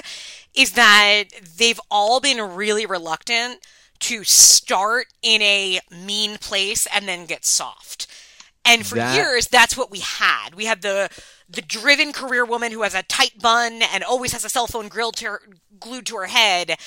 [0.56, 1.26] is that
[1.58, 3.60] they've all been really reluctant
[4.02, 8.08] to start in a mean place and then get soft.
[8.66, 10.56] And for That- years that's what we had.
[10.56, 11.10] We had the
[11.50, 14.90] the driven career woman who has a tight bun and always has a cell phone
[14.90, 15.42] grilled to her,
[15.80, 16.78] glued to her head,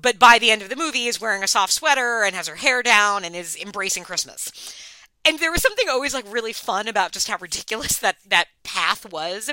[0.00, 2.56] but by the end of the movie is wearing a soft sweater and has her
[2.56, 4.50] hair down and is embracing Christmas
[5.24, 9.10] and there was something always like really fun about just how ridiculous that that path
[9.10, 9.50] was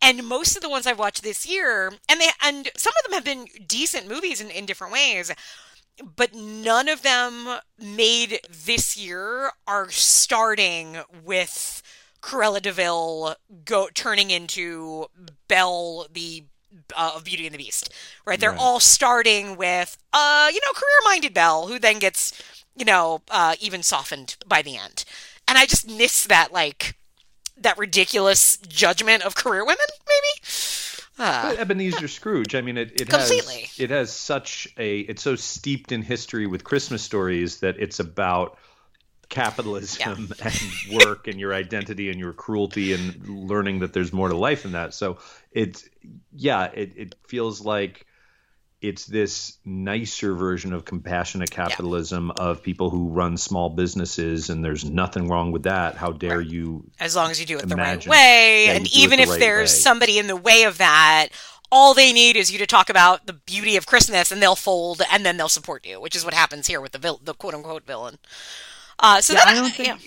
[0.00, 3.12] and most of the ones i've watched this year and they and some of them
[3.14, 5.32] have been decent movies in, in different ways
[6.16, 11.82] but none of them made this year are starting with
[12.22, 15.06] Cruella de Vil go turning into
[15.48, 16.44] Belle the
[16.96, 17.92] uh, of Beauty and the Beast,
[18.24, 18.40] right?
[18.40, 18.58] They're Right.
[18.60, 22.32] all starting with uh, you know, career-minded Belle who then gets,
[22.74, 25.04] you know, uh, even softened by the end.
[25.46, 26.94] and I just miss that like
[27.58, 30.46] that ridiculous judgment of career women, maybe.
[31.18, 31.48] Ah.
[31.48, 32.54] But Ebenezer Scrooge.
[32.54, 33.62] I mean, it, it Completely.
[33.62, 38.00] has it has such a it's so steeped in history with Christmas stories that it's
[38.00, 38.58] about
[39.28, 44.36] capitalism and work and your identity and your cruelty and learning that there's more to
[44.36, 44.94] life than that.
[44.94, 45.18] So
[45.50, 45.88] it's
[46.34, 48.06] yeah, it, it feels like
[48.82, 54.84] it's this nicer version of compassionate capitalism of people who run small businesses and there's
[54.84, 55.94] nothing wrong with that.
[55.96, 59.18] How dare you as long as you do it the right way, Yeah, and even
[59.18, 59.76] the if right there's way.
[59.78, 61.28] somebody in the way of that.
[61.74, 65.00] All they need is you to talk about the beauty of Christmas, and they'll fold,
[65.10, 67.54] and then they'll support you, which is what happens here with the vil- the quote
[67.54, 68.18] unquote villain.
[68.98, 69.96] Uh, so Yeah, that I don't yeah.
[69.96, 70.00] think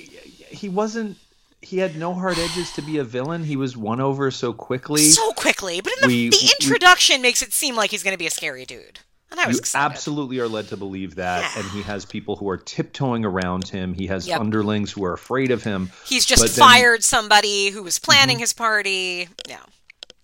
[0.49, 1.17] he wasn't.
[1.65, 3.43] He had no hard edges to be a villain.
[3.43, 5.01] He was won over so quickly.
[5.09, 8.13] so quickly, but in the, We- the we- introduction makes it seem like he's going
[8.13, 8.99] to be a scary dude,
[9.31, 9.91] and I was you excited.
[9.91, 11.61] absolutely are led to believe that, Yeah.
[11.63, 13.93] and he has people who are tiptoeing around him.
[13.93, 14.39] He has Yep.
[14.41, 15.91] underlings who are afraid of him.
[16.05, 16.73] He's just But then- Mm-hmm.
[16.73, 19.27] fired somebody who was planning his party.
[19.49, 19.57] Yeah.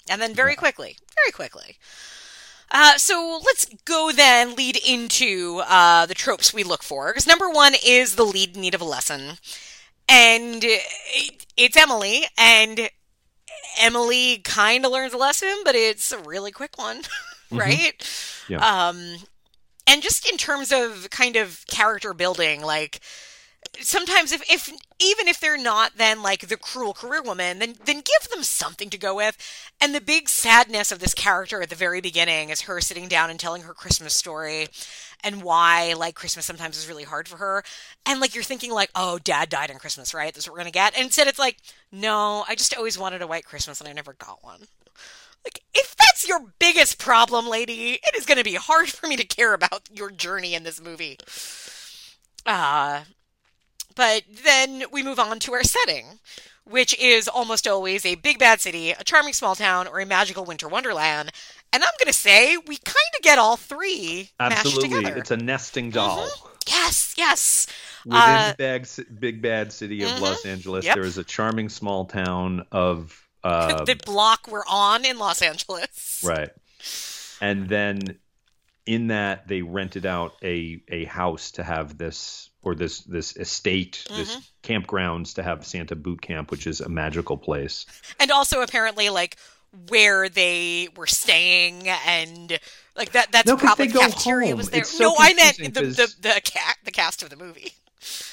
[0.09, 1.77] And then very quickly, very quickly.
[2.73, 7.07] Uh, so let's go then lead into uh, the tropes we look for.
[7.09, 9.37] Because number one is the lead in need of a lesson.
[10.11, 12.25] And it, it's Emily.
[12.37, 12.89] And
[13.79, 17.01] Emily kind of learns a lesson, but it's a really quick one,
[17.51, 17.97] right?
[17.97, 18.53] Mm-hmm.
[18.53, 18.87] Yeah.
[18.89, 19.15] Um,
[19.87, 22.99] and just in terms of kind of character building, like
[23.79, 24.69] sometimes if, if
[24.99, 28.89] even if they're not then like the cruel career woman then then give them something
[28.89, 29.37] to go with
[29.79, 33.29] and the big sadness of this character at the very beginning is her sitting down
[33.29, 34.67] and telling her christmas story
[35.23, 37.63] and why like christmas sometimes is really hard for her.
[38.05, 40.33] And like you're thinking like oh dad died on christmas right?
[40.33, 40.95] That's what we're gonna get.
[40.95, 41.57] And instead it's like
[41.91, 44.61] no i just always wanted a white christmas and i never got one.
[45.43, 49.15] Like if that's your biggest problem lady it is going to be hard for me
[49.17, 51.17] to care about your journey in this movie.
[52.45, 53.01] Uh
[53.95, 56.19] but then we move on to our setting,
[56.63, 60.45] which is almost always a big bad city, a charming small town, or a magical
[60.45, 61.31] winter wonderland.
[61.73, 65.37] And I'm going to say we kind of get all three mashed Absolutely, it's a
[65.37, 66.27] nesting doll.
[66.67, 67.67] yes, yes.
[68.05, 70.95] Within Uh, the big, big bad city of Los Angeles, Yep.
[70.95, 76.21] there is a charming small town of uh, the block we're on in Los Angeles.
[76.23, 76.49] right,
[77.39, 78.17] and then
[78.85, 84.05] in that they rented out a a house to have this or this this estate,
[84.09, 84.39] this Mm-hmm.
[84.73, 87.85] campgrounds to have Santa boot camp, which is a magical place.
[88.19, 89.37] And also apparently like
[89.87, 92.59] where they were staying and
[92.95, 94.57] like that that's No, probably they go cafeteria home.
[94.57, 94.83] was there.
[94.83, 97.73] So no, I meant the the the, ca- the cast of the movie.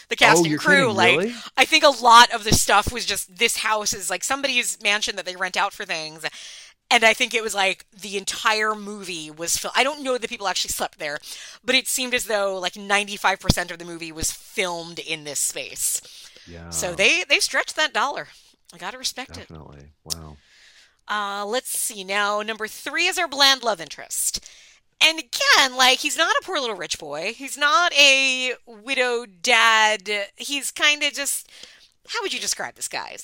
[0.08, 1.34] The oh, cast Oh, and crew, kidding, like really?
[1.56, 5.16] I think a lot of the stuff was just this house is like somebody's mansion
[5.16, 6.24] that they rent out for things.
[6.90, 9.74] And I think it was like the entire movie was filmed.
[9.76, 11.18] I don't know that people actually slept there,
[11.62, 16.00] but it seemed as though like 95% of the movie was filmed in this space.
[16.46, 18.28] Yeah, So they they stretched that dollar.
[18.72, 19.48] I got to respect it.
[19.48, 20.38] definitely wow.
[21.08, 22.42] Uh, let's see now.
[22.42, 24.48] Number three is our bland love interest.
[25.00, 27.32] And again, like, he's not a poor little rich boy.
[27.36, 30.10] He's not a widowed dad.
[30.36, 31.50] He's kind of just.
[32.08, 33.16] How would you describe this guy?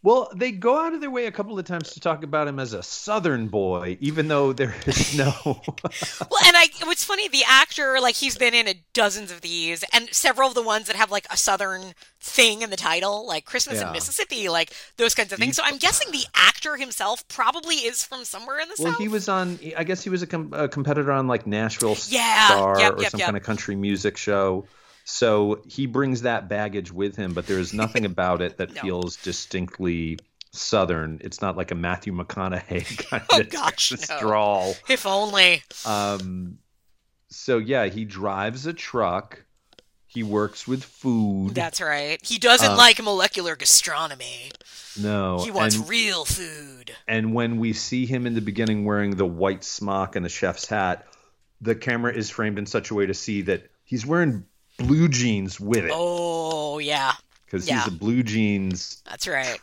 [0.00, 2.60] Well, they go out of their way a couple of times to talk about him
[2.60, 5.34] as a Southern boy, even though there is no.
[5.44, 9.84] Well, and I, what's funny, the actor, like, he's been in a dozens of these,
[9.92, 13.44] and several of the ones that have, like, a Southern thing in the title, like
[13.44, 15.56] Christmas in Mississippi, like, those kinds of things.
[15.56, 19.00] So I'm guessing the actor himself probably is from somewhere in the well, South.
[19.00, 19.58] Well, he was on.
[19.76, 23.02] I guess he was a, com- a competitor on like Nashville Yeah, Star yep, or
[23.02, 23.26] yep, some yep.
[23.26, 24.64] kind of country music show.
[25.10, 28.82] So he brings that baggage with him, but there is nothing about it that No.
[28.82, 30.18] feels distinctly
[30.52, 31.18] Southern.
[31.24, 34.20] It's not like a Matthew McConaughey kind Oh, of gosh, no.
[34.20, 34.74] drawl.
[34.86, 35.62] If only.
[35.86, 36.58] Um,
[37.30, 39.44] so yeah, he drives a truck.
[40.06, 41.54] He works with food.
[41.54, 42.18] That's right.
[42.22, 44.50] He doesn't Um, like molecular gastronomy.
[45.00, 46.94] no, He wants and, real food.
[47.06, 50.66] and when we see him in the beginning wearing the white smock and the chef's
[50.66, 51.06] hat,
[51.62, 54.44] the camera is framed in such a way to see that he's wearing
[54.78, 57.12] blue jeans with it Oh, yeah.
[57.44, 57.78] because yeah.
[57.84, 59.58] he's a blue jeans, That's right.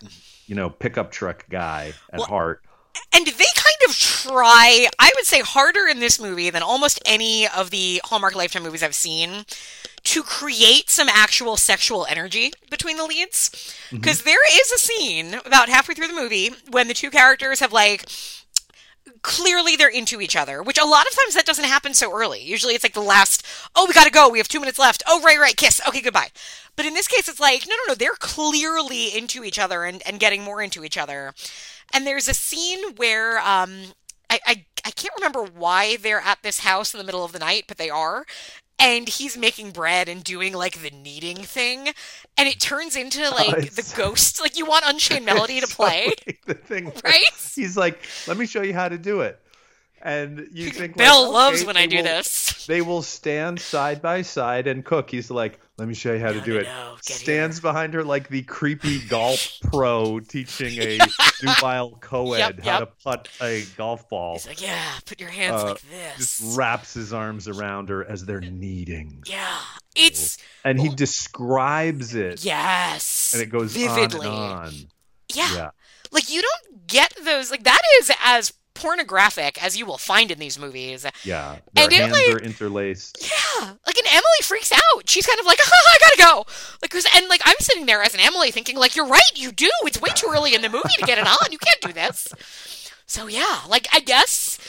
[0.46, 2.62] you know, pickup truck guy at Well, heart.
[3.14, 7.48] And they kind of try, I would say, harder in this movie than almost any
[7.48, 9.46] of the Hallmark Lifetime movies I've seen
[10.04, 13.50] to create some actual sexual energy between the leads.
[13.88, 13.98] Mm-hmm.
[13.98, 18.06] Because is a scene about halfway through the movie when the two characters have, like,
[19.26, 22.44] clearly they're into each other, which a lot of times that doesn't happen so early.
[22.44, 23.44] Usually it's like the last,
[23.76, 24.30] oh, we gotta go.
[24.30, 25.02] We have two minutes left.
[25.08, 25.58] Oh, right, right.
[25.58, 25.82] Kiss.
[25.88, 26.30] Okay, goodbye.
[26.76, 27.96] But in this case, it's like, no, no, no.
[27.96, 31.34] They're clearly into each other and, and getting more into each other.
[31.92, 33.94] And there's a scene where, um,
[34.30, 37.40] I, I, I can't remember why they're at this house in the middle of the
[37.40, 38.26] night, but they are.
[38.80, 41.88] And he's making bread and doing like the kneading thing,
[42.38, 44.42] and it turns into oh, like the Oh, ghost.
[44.42, 47.24] Like you want Unchained Melody to play, like the thing, right?
[47.56, 49.40] He's like, "Let me show you how to do it,"
[50.06, 52.66] and you think Belle like, loves okay, when I do will- this.
[52.68, 55.12] They will stand side by side and cook.
[55.12, 58.04] He's like, "Let me show you how to do no, it." no, Stands behind her
[58.04, 60.98] like the creepy golf pro teaching a
[61.44, 62.80] nubile co-ed Yep, how yep.
[62.80, 64.34] to putt a golf ball.
[64.34, 66.18] He's like, yeah, put your hands Uh, like this.
[66.40, 69.60] Just wraps his arms around her as they're kneading, yeah,
[69.96, 74.28] it's and he describes it, yes, and it goes vividly.
[74.28, 74.74] on and on.
[75.34, 75.56] Yeah.
[75.56, 75.70] Yeah.
[76.12, 77.52] like you don't get those.
[77.52, 81.06] Like that is as pornographic as you will find in these movies.
[81.24, 83.18] Yeah, their And it, hands like- are interlaced.
[83.22, 85.10] Yeah, like and Emily freaks out.
[85.10, 86.46] She's kind of like, oh, I gotta go.
[86.82, 89.52] Like, 'cause- and like I'm sitting there as an Emily thinking, like, you're right, you
[89.52, 89.70] do.
[89.84, 91.52] It's way too early in the movie to get it on.
[91.52, 92.28] You can't do this.
[93.08, 94.60] So yeah, like I guess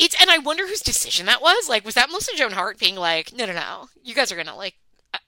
[0.00, 1.68] it's, and I wonder whose decision that was.
[1.68, 4.56] Like, was that Melissa Joan Hart being like, no, no, no, you guys are gonna
[4.56, 4.74] like.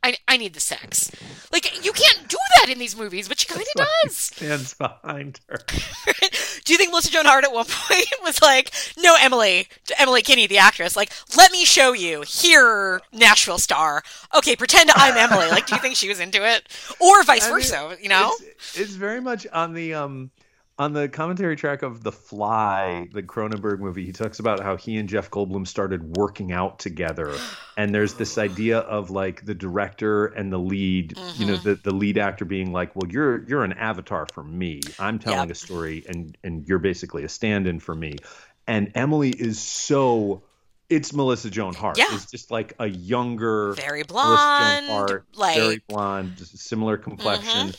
[0.02, 1.10] I, I need the sex.
[1.52, 4.16] Like you can't do that in these movies, but she kind of does.
[4.16, 5.58] Stands behind her.
[6.64, 10.46] Do you think Melissa Joan Hart at one point was like, "No, Emily, Emily Kinney,
[10.46, 14.02] the actress, like, let me show you here, Nashville star.
[14.34, 16.68] Okay, pretend I'm Emily." Like, do you think she was into it,
[17.00, 17.96] or vice I mean, versa?
[18.00, 18.32] You know?
[18.40, 20.30] it's, it's very much on the um
[20.80, 24.06] on the commentary track of The Fly, the Cronenberg movie.
[24.06, 27.34] He talks about how he and Jeff Goldblum started working out together,
[27.76, 31.62] and there's this idea of like the director and the lead, you know, Mhm.
[31.62, 34.80] the the lead actor being like, "Well, you're you're an avatar for me.
[34.98, 35.50] I'm telling Yep.
[35.50, 38.16] a story, and and you're basically a stand-in for me."
[38.66, 40.42] And Emily is so.
[40.88, 41.98] It's Melissa Joan Hart.
[41.98, 42.06] Yeah.
[42.10, 46.96] It's just like a younger, Very Melissa Joan blonde, Hart, like, very blonde, just similar
[46.96, 47.72] complexion.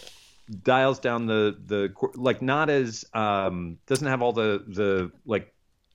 [0.64, 5.54] Dials down the the like not as um doesn't have all the the like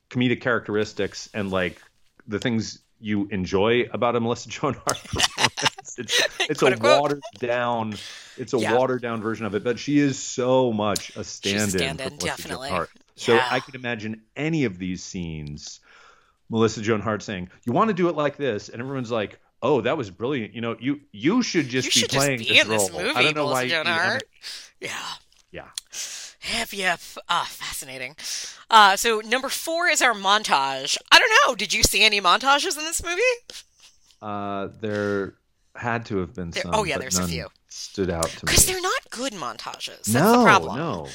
[0.09, 1.81] comedic characteristics and like
[2.27, 5.97] the things you enjoy about a Melissa Joan Hart performance.
[5.99, 7.01] It's it's a unquote.
[7.03, 7.95] watered down
[8.39, 8.75] it's a Yeah.
[8.75, 12.27] watered down version of it, but she is so much a stand-in, stand-in, for Melissa
[12.27, 12.69] Joan definitely.
[12.71, 12.91] Hart.
[13.17, 13.49] So Yeah.
[13.51, 15.81] I could imagine any of these scenes
[16.49, 19.81] Melissa Joan Hart saying, "You want to do it like this," and everyone's like, "Oh,
[19.81, 20.55] that was brilliant!
[20.55, 22.91] You know, you you should just You be should just playing be this in this
[22.91, 23.71] role." movie, I don't know why you.
[24.81, 24.99] Yeah.
[25.51, 25.69] Yeah.
[26.53, 27.01] Yep, yep.
[27.29, 28.15] Ah, fascinating.
[28.71, 30.97] Uh, so number four is our montage.
[31.11, 31.55] I don't know.
[31.57, 33.23] Did you see any montages in this movie?
[34.23, 35.35] Uh, there
[35.75, 36.75] had to have been There- some.
[36.75, 37.49] oh, yeah, there's a few.
[37.69, 38.41] Stood out to me.
[38.53, 40.05] Because they're not good montages.
[40.05, 40.77] That's no, the problem.
[40.77, 41.09] no.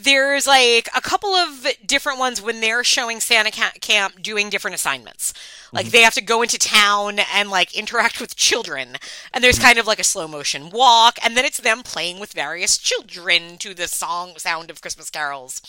[0.00, 5.34] There's like a couple of different ones when they're showing Santa Camp doing different assignments.
[5.72, 5.92] Like Mm-hmm.
[5.92, 8.96] they have to go into town and like interact with children.
[9.34, 9.64] And there's Mm-hmm.
[9.66, 11.18] kind of like a slow motion walk.
[11.22, 15.60] And then it's them playing with various children to the song sound of Christmas carols.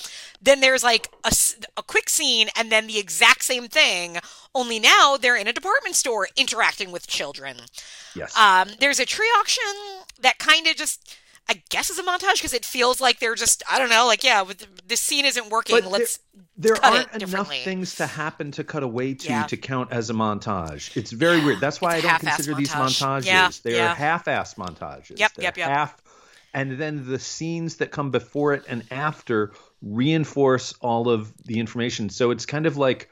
[0.42, 1.32] Then there's like a,
[1.76, 4.18] a quick scene and then the exact same thing.
[4.54, 7.58] Only now they're in a department store interacting with children.
[8.15, 8.38] Yes.
[8.38, 9.63] Um, there's a tree auction
[10.22, 11.18] that kind of just,
[11.49, 14.23] I guess, is a montage because it feels like they're just, I don't know, like
[14.23, 15.75] yeah, with this scene isn't working.
[15.77, 16.19] But there- Let's
[16.55, 19.43] there cut it aren't enough things to happen to cut away to Yeah.
[19.43, 20.95] to count as a montage.
[20.95, 21.59] It's very weird.
[21.59, 23.25] That's why It's I don't consider these montages.
[23.25, 23.91] Yeah, they yeah.
[23.91, 25.17] are half-ass montages.
[25.17, 25.69] Yep, They're yep, yep.
[25.69, 26.01] Half,
[26.53, 32.09] and then the scenes that come before it and after reinforce all of the information.
[32.09, 33.09] So it's kind of like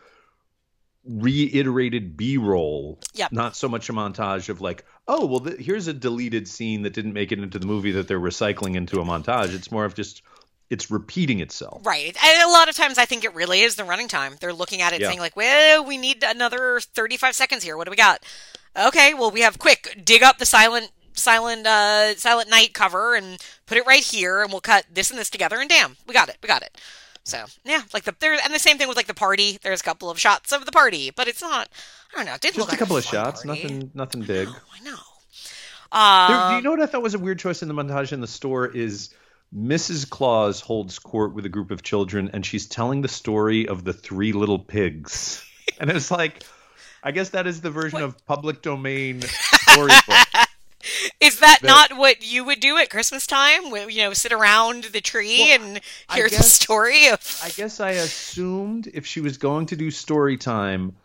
[1.05, 2.99] reiterated B-roll.
[3.13, 3.31] Yep.
[3.31, 6.93] Not so much a montage of like, oh, well, th- here's a deleted scene that
[6.93, 9.53] didn't make it into the movie that they're recycling into a montage.
[9.53, 10.21] It's more of just
[10.69, 11.85] it's repeating itself.
[11.85, 12.15] Right.
[12.25, 14.35] And a lot of times I think it really is the running time.
[14.41, 15.07] They're looking at it Yeah.
[15.07, 17.77] saying like, well, we need another 35 seconds here.
[17.77, 18.21] What do we got?
[18.77, 23.39] Okay, well, we have quick dig up the silent silent uh silent night cover and
[23.65, 26.29] put it right here and we'll cut this and this together and damn, we got
[26.29, 26.37] it.
[26.43, 26.77] We got it.
[27.27, 29.59] So, yeah, like the there and the same thing with like the party.
[29.61, 31.67] There's a couple of shots of the party, but it's not
[32.13, 33.63] I don't know, it didn't Just look a like couple of shots, party.
[33.63, 34.47] nothing nothing big.
[34.47, 34.95] I know.
[35.91, 38.21] Uh, do you know what I thought was a weird choice in the montage in
[38.21, 39.09] the store is
[39.55, 40.09] Mrs.
[40.09, 43.93] Claus holds court with a group of children and she's telling the story of the
[43.93, 45.43] three little pigs.
[45.81, 46.43] and it's like
[47.03, 50.27] I guess that is the version of public domain storybook.
[51.19, 53.65] Is that not what you would do at Christmas time?
[53.65, 55.81] You know, sit around the tree Well, and
[56.13, 57.41] hear the story of.
[57.43, 60.95] I guess I assumed if she was going to do story time,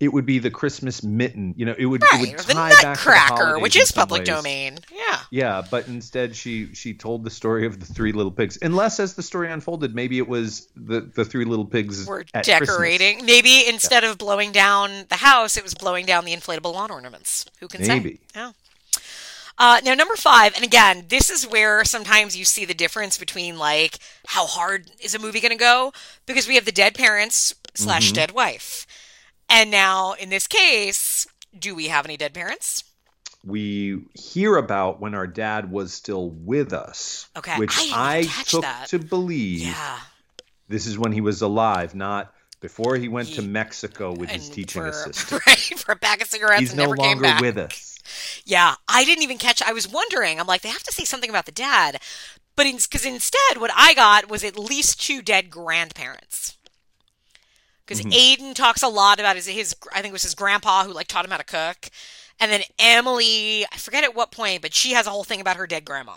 [0.00, 1.52] it would be the Christmas mitten.
[1.58, 3.92] You know, it would, it would the tie back to the Nutcracker, holidays which is
[3.92, 4.28] public ways.
[4.28, 4.78] domain.
[4.90, 5.20] Yeah.
[5.30, 8.58] Yeah, but instead she she told the story of the three little pigs.
[8.62, 12.44] Unless as the story unfolded, maybe it was the the three little pigs were at
[12.44, 13.26] decorating.
[13.26, 17.44] Maybe instead of blowing down the house, it was blowing down the inflatable lawn ornaments.
[17.60, 17.98] Who can say?
[17.98, 18.20] Maybe.
[18.34, 18.52] Yeah.
[19.60, 23.58] Uh, now, number five, and again, this is where sometimes you see the difference between
[23.58, 25.92] like how hard is a movie going to go
[26.24, 28.14] because we have the dead parents slash Mhm.
[28.14, 28.86] dead wife,
[29.50, 32.84] and now in this case, do we have any dead parents?
[33.42, 37.26] we hear about when our dad was still with us.
[37.34, 38.88] Okay, Which I I, took that.
[38.88, 39.98] to believe Yeah.
[40.68, 44.82] this is when he was alive, not before he went to Mexico with his teaching
[44.82, 45.40] for, assistant.
[45.46, 47.40] Right, for a bag of cigarettes He's no never came longer back.
[47.40, 47.89] with us.
[48.44, 49.62] Yeah, I didn't even catch.
[49.62, 50.38] I was wondering.
[50.40, 52.00] I'm like, they have to say something about the dad,
[52.56, 56.56] but because instead, what I got was at least two dead grandparents.
[57.86, 58.44] Because Mm-hmm.
[58.44, 61.08] Aiden talks a lot about his his I think it was his grandpa who like
[61.08, 61.90] taught him how to cook,
[62.38, 65.56] and then Emily I forget at what point, but she has a whole thing about
[65.56, 66.14] her dead grandma.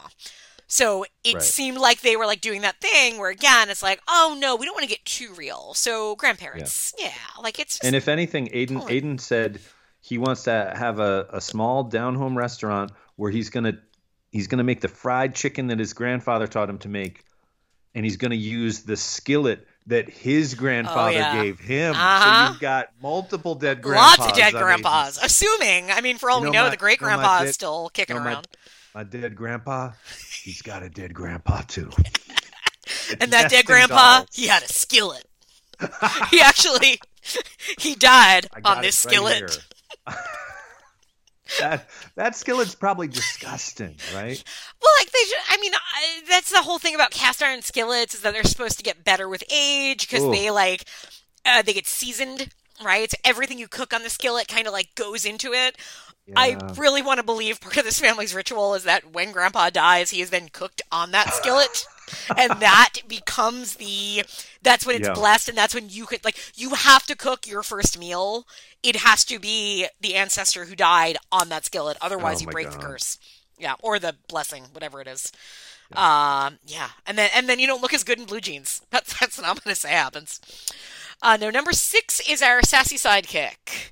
[0.67, 1.43] So it Right.
[1.43, 4.65] seemed like they were like doing that thing where again it's like, oh no, we
[4.65, 5.73] don't want to get too real.
[5.73, 8.81] So grandparents, yeah, like it's And if anything, Aiden.
[8.87, 9.59] Aiden said
[10.05, 13.73] he wants to have a, a small down home restaurant where he's gonna
[14.33, 17.23] he's gonna make the fried chicken that his grandfather taught him to make,
[17.95, 21.41] and he's gonna use the skillet that his grandfather Oh, yeah.
[21.43, 21.93] gave him.
[21.95, 22.45] Uh-huh.
[22.47, 24.17] So you've got multiple dead grandpas.
[24.19, 25.17] lots of dead grandpas.
[25.19, 27.15] Aiden's- Assuming, I mean, for all You we know know, my- the great you know
[27.15, 28.47] grandpa is still kicking you know around.
[28.93, 29.91] My dead grandpa,
[30.43, 31.89] he's got a dead grandpa too.
[33.21, 34.29] And that dead grandpa, dolls.
[34.33, 35.23] he had a skillet.
[36.31, 36.99] he actually
[37.79, 39.37] he died on this right skillet.
[39.37, 39.49] here.
[41.59, 44.43] that that skillet's probably disgusting, right?
[44.81, 45.37] Well, like they should.
[45.49, 48.77] I mean, I, that's the whole thing about cast iron skillets is that they're supposed
[48.77, 50.85] to get better with age because they like
[51.45, 52.49] uh, they get seasoned,
[52.83, 53.09] right?
[53.09, 55.77] So everything you cook on the skillet kind of like goes into it.
[56.35, 60.11] I really want to believe part of this family's ritual is that when Grandpa dies,
[60.11, 61.85] he is then cooked on that skillet,
[62.37, 64.23] and that becomes the.
[64.61, 65.13] That's when it's Yeah.
[65.13, 68.47] blessed, and that's when you could like you have to cook your first meal.
[68.81, 72.71] It has to be the ancestor who died on that skillet, otherwise Oh you break
[72.71, 73.17] the curse.
[73.57, 75.31] Yeah, or the blessing, whatever it is.
[75.93, 78.81] Um, yeah, and then and then you don't look as good in blue jeans.
[78.91, 80.39] That's that's what I'm gonna say happens.
[81.21, 83.91] Uh, no, number six is our sassy sidekick.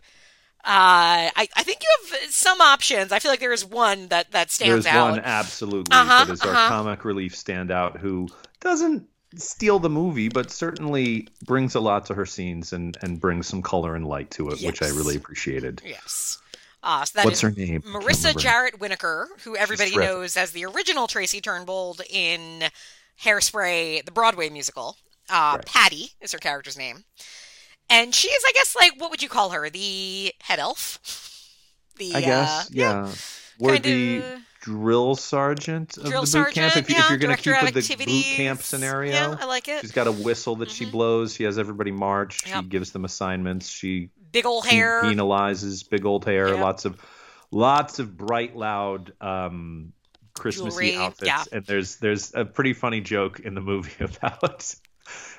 [0.64, 1.90] Uh, I, I think you
[2.22, 3.12] have some options.
[3.12, 5.12] I feel like there is one that, that stands There's out.
[5.12, 6.70] one absolutely Uh-huh, that is our uh-huh.
[6.70, 8.28] comic relief standout who
[8.60, 13.48] doesn't steal the movie, but certainly brings a lot to her scenes and, and brings
[13.48, 15.82] some color and light to it, which I really appreciated.
[15.84, 16.38] Yes.
[16.84, 17.82] Uh, so that What's is her name?
[17.84, 18.34] Marissa.
[18.34, 22.64] Jaret Winokur, who everybody knows as the original Tracy Turnblad in
[23.24, 24.98] Hairspray, the Broadway musical.
[25.30, 25.66] Uh, Right.
[25.66, 27.04] Patty is her character's name.
[27.92, 29.70] And she is, I guess, like, what would you call her?
[29.70, 31.00] The head elf?
[31.98, 33.12] The, I guess, uh, yeah.
[33.60, 36.78] We're kind the of- drill sergeant of Drill the boot camp.
[36.78, 39.68] If, yeah, if you're going to keep with the boot camp scenario, Yeah, I like
[39.68, 39.82] it.
[39.82, 40.92] she's got a whistle that she Mhm.
[40.92, 41.34] blows.
[41.36, 42.46] She has everybody march.
[42.46, 43.68] She gives them assignments.
[43.70, 45.04] She Big old hair.
[45.04, 46.48] penalizes big old hair.
[46.50, 46.60] Yep.
[46.60, 47.00] Lots of
[47.52, 49.94] lots of bright, loud um,
[50.36, 51.28] Christmassy Jewelry, outfits.
[51.28, 51.44] yeah.
[51.52, 54.74] And there's there's a pretty funny joke in the movie about.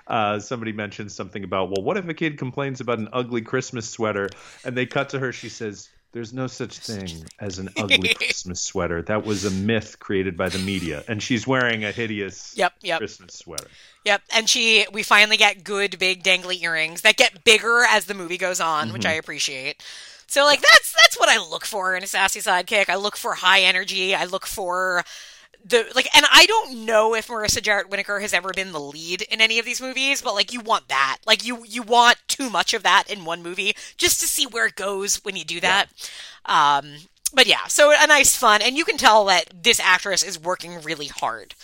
[0.07, 3.89] Uh, somebody mentions something about, well, what if a kid complains about an ugly Christmas
[3.89, 4.29] sweater?
[4.65, 5.33] And they cut to her.
[5.33, 9.03] She says, "There's no such thing as an ugly Christmas sweater.
[9.03, 12.99] That was a myth created by the media." And she's wearing a hideous Yep, yep.
[12.99, 13.69] Christmas sweater.
[14.05, 18.15] Yep, and she we finally get good big dangly earrings that get bigger as the
[18.15, 19.83] movie goes on, which I appreciate.
[20.27, 22.89] So like that's that's what I look for in a sassy sidekick.
[22.89, 24.15] I look for high energy.
[24.15, 25.05] I look for
[25.65, 29.23] the like and I don't know if Marissa Jaret Winokur has ever been the lead
[29.23, 31.19] in any of these movies, but like you want that.
[31.27, 34.67] Like you you want too much of that in one movie just to see where
[34.67, 35.89] it goes when you do that.
[36.45, 36.95] Um
[37.35, 40.81] but yeah, so a nice fun and you can tell that this actress is working
[40.83, 41.55] really hard.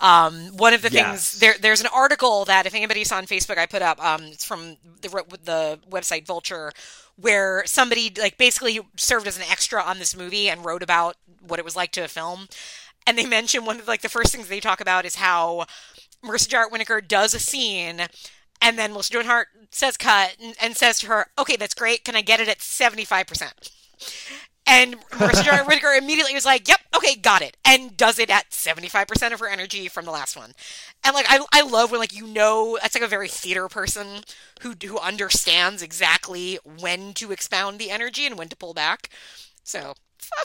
[0.00, 1.30] Um, one of the Yes.
[1.30, 4.02] things there, there's an article that if anybody saw on Facebook, I put up.
[4.04, 5.08] Um, it's from the
[5.44, 6.72] the website Vulture,
[7.16, 11.60] where somebody like basically served as an extra on this movie and wrote about what
[11.60, 12.48] it was like to film.
[13.06, 15.66] And they mention one of like the first things they talk about is how
[16.24, 18.02] Marissa Jaret Winokur does a scene,
[18.60, 22.04] and then Melissa Joan Hart says cut and, and says to her, "Okay, that's great.
[22.04, 23.70] Can I get it at seventy five percent?"
[24.64, 28.52] And Marissa Jaret Whittaker immediately was like, "Yep, okay, got it," and does it at
[28.52, 30.52] seventy five percent of her energy from the last one.
[31.04, 34.22] And like, I I love when like you know that's like a very theater person
[34.60, 39.08] who who understands exactly when to expound the energy and when to pull back.
[39.64, 39.94] So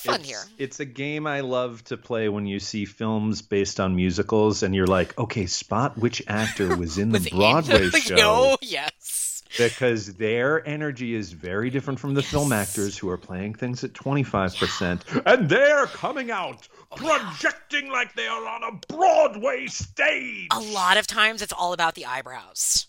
[0.02, 0.44] fun it's, here.
[0.58, 4.76] It's a game I love to play when you see films based on musicals and
[4.76, 8.16] you're like, okay, spot which actor was in the Broadway show.
[8.30, 9.44] Oh, yes.
[9.58, 13.94] Because their energy is very different from the film actors who are playing things at
[13.94, 15.24] 25%.
[15.26, 20.48] And they're coming out oh, projecting like they are on a Broadway stage.
[20.52, 22.88] a lot of times it's all about the eyebrows.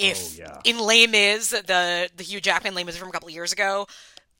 [0.00, 0.60] Oh, if Oh, yeah.
[0.64, 3.86] in Les Mis, the the Hugh Jackman Les Mis from a couple of years ago,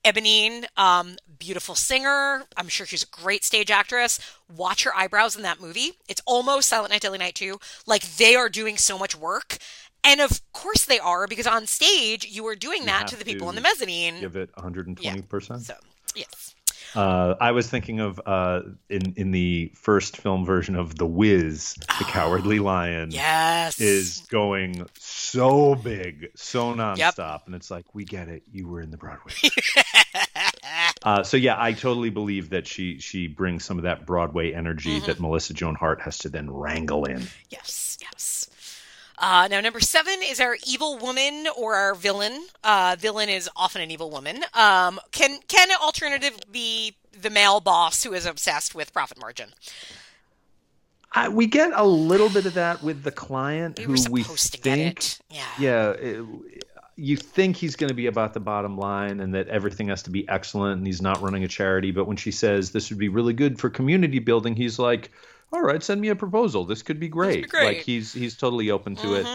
[0.04, 2.44] Eponine, um, beautiful singer.
[2.56, 4.20] I'm sure she's a great stage actress.
[4.54, 5.92] Watch her eyebrows in that movie.
[6.08, 7.58] It's almost Silent Night, Deadly Night 2.
[7.86, 9.58] Like they are doing so much work.
[10.04, 13.24] And of course they are, because on stage you are doing You that to the
[13.24, 14.20] people in the mezzanine.
[14.20, 15.62] Give it 120 percent.
[15.62, 15.74] So
[16.14, 16.53] yes.
[16.94, 21.74] Uh, I was thinking of uh, in in the first film version of The Wiz,
[21.74, 23.80] the Cowardly Lion Yes.
[23.80, 28.42] is going so big, so nonstop, and it's like we get it.
[28.52, 29.32] You were in the Broadway.
[31.02, 34.74] uh, so yeah, I totally believe that she she brings some of that Broadway energy
[34.98, 35.06] Mm-hmm.
[35.06, 37.26] that Melissa Joan Hart has to then wrangle in.
[37.48, 38.33] Yes, yes.
[39.18, 42.46] Uh, now, number seven is our evil woman or our villain.
[42.62, 44.44] Uh, villain is often an evil woman.
[44.54, 49.50] Um, can can an alternative be the male boss who is obsessed with profit margin?
[51.12, 54.22] I, we get a little bit of that with the client We who were we
[54.24, 55.04] supposed to get think.
[55.30, 55.42] Yeah.
[55.58, 56.24] yeah, it-
[56.96, 60.10] you think he's going to be about the bottom line and that everything has to
[60.10, 61.90] be excellent and he's not running a charity.
[61.90, 65.10] But when she says this would be really good for community building, he's like,
[65.54, 66.64] "All right, send me a proposal.
[66.64, 67.64] This could be great." great.
[67.64, 69.26] Like he's he's totally open to it.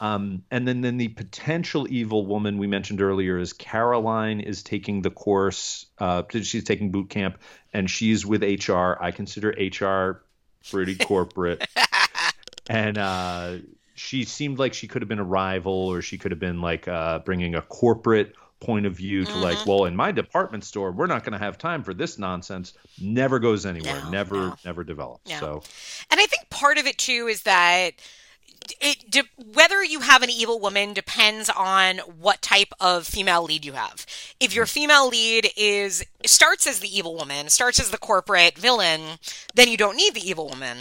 [0.00, 5.02] Um, and then, then the potential evil woman we mentioned earlier is Caroline is taking
[5.02, 5.86] the course.
[5.98, 7.38] Uh, she's taking boot camp,
[7.72, 8.96] and she's with HR.
[9.00, 10.22] I consider HR
[10.70, 11.66] pretty corporate,
[12.68, 13.56] and uh,
[13.94, 16.86] she seemed like she could have been a rival, or she could have been like
[16.88, 19.70] uh, bringing a corporate point of view to like, mm-hmm.
[19.70, 22.72] well, in my department store, we're not going to have time for this nonsense.
[23.00, 24.02] Never goes anywhere.
[24.04, 24.56] No, never, no.
[24.64, 25.30] never develops.
[25.30, 25.38] No.
[25.38, 25.62] So
[26.10, 27.92] And I think part of it too is that
[28.80, 33.64] it de- whether you have an evil woman depends on what type of female lead
[33.64, 34.06] you have.
[34.40, 39.18] If your female lead is starts as the evil woman, starts as the corporate villain,
[39.54, 40.78] then you don't need the evil woman.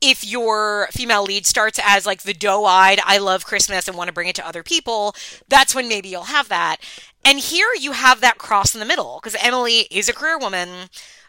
[0.00, 4.14] If your female lead starts as like the doe-eyed, I love Christmas and want to
[4.14, 5.14] bring it to other people,
[5.48, 6.76] that's when maybe you'll have that.
[7.24, 10.88] And here you have that cross in the middle because Emily is a career woman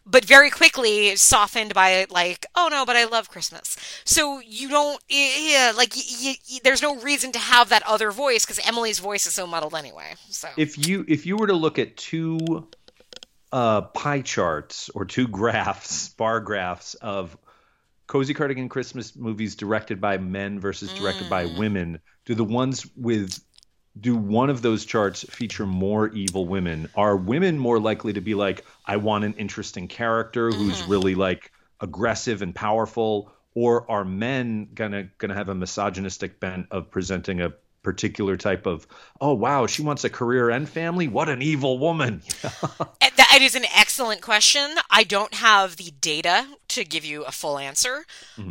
[0.09, 3.75] but very quickly softened by like, oh no, but I love Christmas.
[4.05, 5.93] So you don't, yeah, like
[6.63, 10.13] there's no reason to have that other voice because Emily's voice is so muddled anyway.
[10.29, 12.67] So if you if you were to look at two
[13.51, 17.37] uh, pie charts or two graphs, bar graphs of
[18.07, 21.57] cozy cardigan Christmas movies directed by men versus directed by mm.
[21.57, 23.39] women, do the ones with
[23.99, 26.89] do one of those charts feature more evil women?
[26.95, 30.91] Are women more likely to be like, I want an interesting character who's mm-hmm.
[30.91, 36.89] really like aggressive and powerful, or are men gonna gonna have a misogynistic bent of
[36.89, 37.53] presenting a
[37.91, 38.85] particular type of,
[39.21, 41.07] oh wow, she wants a career and family?
[41.07, 42.21] What an evil woman.
[43.17, 44.75] That it is an excellent question.
[44.91, 48.05] I don't have the data to give you a full answer.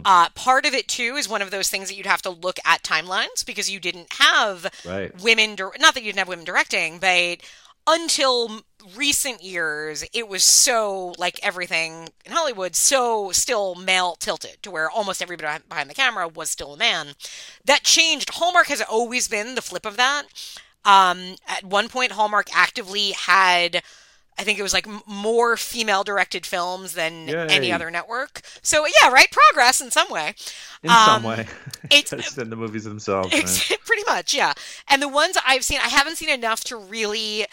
[0.04, 2.58] Uh, part of it too is one of those things that you'd have to look
[2.64, 5.12] at timelines because you didn't have Right.
[5.22, 5.54] women.
[5.54, 7.38] Dir- not that you didn't have women directing, but
[7.86, 8.62] until
[8.96, 14.90] recent years, it was so like everything in Hollywood, so still male tilted to where
[14.90, 17.08] almost everybody behind the camera was still a man.
[17.64, 18.30] That changed.
[18.34, 20.24] Hallmark has always been the flip of that.
[20.84, 23.82] Um, at one point, Hallmark actively had,
[24.38, 28.42] I think it was like more female directed films than any other network.
[28.62, 30.34] So yeah, right, progress in some way.
[30.84, 31.46] In some Um, way.
[31.90, 33.32] it's- in the movies themselves.
[33.70, 33.78] right?
[33.84, 34.52] Pretty much, yeah.
[34.86, 37.46] And the ones I've seen, I haven't seen enough to really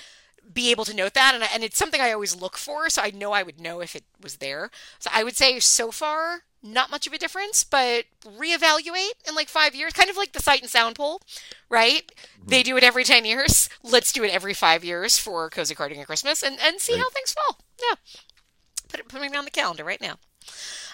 [0.52, 3.02] be able to note that, and, I- and it's something I always look for, so
[3.02, 4.70] I know I would know if it was there.
[5.00, 9.50] So I would say so far, not much of a difference, but reevaluate in like
[9.50, 11.22] five years, kind of like the Sight and Sound poll,
[11.70, 12.10] right?
[12.46, 13.70] They do it every 10 years.
[13.84, 17.10] Let's do it every five years for Cozy carding Cardigan Christmas and, and see how
[17.10, 17.60] things fall.
[17.82, 17.96] Yeah.
[18.90, 20.16] Put it, put it on the calendar right now.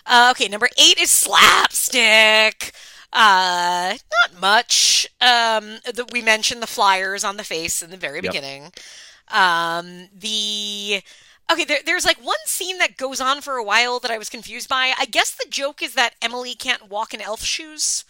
[0.06, 2.72] Uh, okay, number eight is slapstick.
[3.12, 3.95] Uh,
[4.32, 5.08] not much.
[5.22, 8.24] Um, the, we mentioned the flyers on the face in the very Yep.
[8.24, 8.72] beginning.
[9.32, 11.01] Um, the
[11.51, 14.30] okay, there, there's like one scene that goes on for a while that I was
[14.30, 14.93] confused by.
[14.97, 18.05] I guess the joke is that Emily can't walk in elf shoes.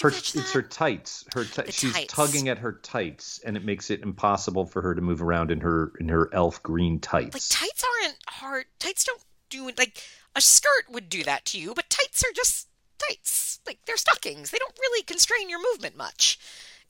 [0.00, 1.24] Her, it's her tights.
[1.32, 2.12] Her The she's tights.
[2.12, 5.60] tugging at her tights, and it makes it impossible for her to move around in
[5.60, 7.32] her in her elf green tights.
[7.34, 8.66] like tights aren't hard.
[8.78, 10.02] Tights don't do like
[10.34, 12.68] a skirt would do that to you, but tights are just
[13.08, 13.60] tights.
[13.66, 14.50] Like they're stockings.
[14.50, 16.38] They don't really constrain your movement much.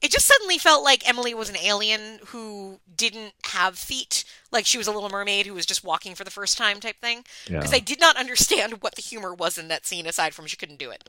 [0.03, 4.77] It just suddenly felt like Emily was an alien who didn't have feet, like she
[4.77, 7.25] was a little mermaid who was just walking for the first time type thing.
[7.47, 7.77] Because Yeah.
[7.77, 10.79] I did not understand what the humor was in that scene aside from she couldn't
[10.79, 11.09] do it.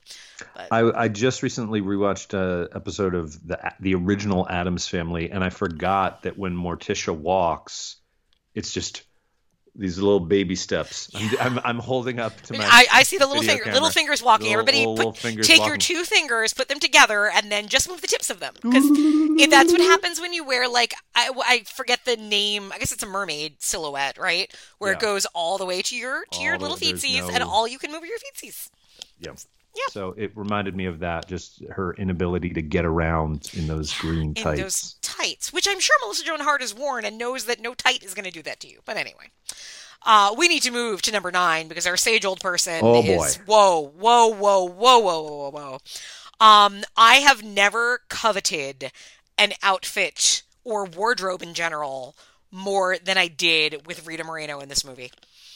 [0.56, 5.44] But I, I just recently rewatched an episode of the the original Addams Family, and
[5.44, 7.98] I forgot that when Morticia walks,
[8.56, 9.04] it's just
[9.78, 11.10] these little baby steps.
[11.14, 12.66] I'm, I'm, I'm holding up to my.
[12.66, 13.76] I, I see the little finger, camera.
[13.76, 14.48] little fingers walking.
[14.48, 17.88] Little- Everybody, little- put, fingers take your two fingers, put them together, and then just
[17.88, 18.54] move the tips of them.
[18.62, 18.90] Because
[19.50, 22.72] that's what happens when you wear like I, I forget the name.
[22.74, 24.52] I guess it's a mermaid silhouette, right?
[24.80, 27.30] Where it goes all the way to your to your All the- little feetsies, no-
[27.36, 28.70] and all you can move are your feetsies.
[29.20, 29.32] Yeah.
[29.78, 29.84] Yeah.
[29.92, 34.30] So it reminded me of that, just her inability to get around in those green
[34.30, 34.62] in tights.
[34.62, 38.04] those tights, which I'm sure Melissa Joan Hart has worn and knows that no tight
[38.04, 38.80] is going to do that to you.
[38.86, 39.30] But anyway,
[40.06, 43.38] uh, we need to move to number nine because our sage old person Oh, is
[43.38, 43.44] boy.
[43.46, 46.46] whoa, whoa, whoa, whoa, whoa, whoa, whoa.
[46.46, 48.92] Um, I have never coveted
[49.38, 52.16] an outfit or wardrobe in general
[52.52, 55.12] more than I did with Rita Moreno in this movie.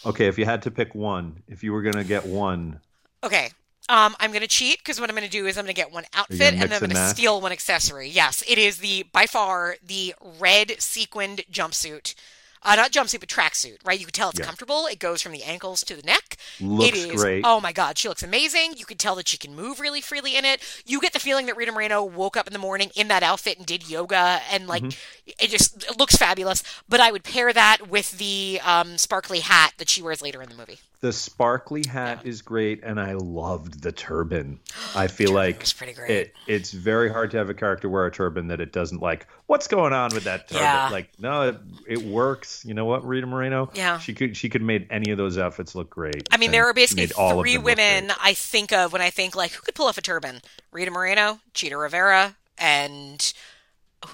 [0.06, 2.80] Okay, if you had to pick one, if you were gonna get one,
[3.24, 3.52] Okay.
[3.92, 5.82] Um, I'm going to cheat because what I'm going to do is I'm going to
[5.82, 8.08] get one outfit and then I'm going to steal one accessory.
[8.08, 12.16] Yes, it is the by far the red sequined jumpsuit.
[12.64, 14.00] Uh, not jumpsuit, but tracksuit, right?
[14.00, 14.46] You can tell it's Yeah.
[14.46, 14.86] comfortable.
[14.86, 16.38] It goes from the ankles to the neck.
[16.62, 17.44] Looks it is, great.
[17.44, 18.76] Oh my God, she looks amazing.
[18.78, 20.62] You can tell that she can move really freely in it.
[20.86, 23.58] You get the feeling that Rita Moreno woke up in the morning in that outfit
[23.58, 25.32] and did yoga, and like Mm-hmm.
[25.40, 26.64] it just it looks fabulous.
[26.88, 30.48] But I would pair that with the um, sparkly hat that she wears later in
[30.50, 30.78] the movie.
[31.02, 34.60] The sparkly hat is great, and I loved the turban.
[34.96, 36.12] I feel like was pretty great.
[36.12, 36.34] it.
[36.46, 39.26] It's very hard to have a character wear a turban that it doesn't like.
[39.48, 40.64] What's going on with that turban?
[40.64, 40.90] Yeah.
[40.92, 42.64] Like, no, it, it works.
[42.66, 43.72] You know what, Rita Moreno?
[43.74, 43.98] Yeah.
[43.98, 46.30] she could she could made any of those outfits look great.
[46.32, 48.12] I mean, there are basically three women.
[48.22, 50.42] I think of when I think like who could pull off a turban:
[50.72, 53.34] Rita Moreno, Chita Rivera, and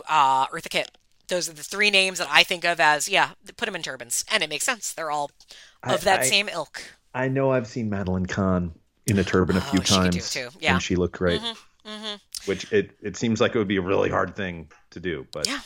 [0.07, 0.91] uh, Eartha Kitt.
[1.27, 4.23] Those are the three names that I think of as yeah, put them in turbans,
[4.31, 4.93] and it makes sense.
[4.93, 5.31] They're all
[5.91, 6.81] of that I- same ilk.
[7.13, 8.73] I know I've seen Madeline Kahn
[9.07, 10.39] in a turban a few Oh, do times, too.
[10.59, 10.69] Yeah.
[10.69, 11.41] Mm-hmm, and she looked great.
[12.45, 15.47] Which it it seems like it would be a really hard thing to do, but
[15.47, 15.59] Yeah.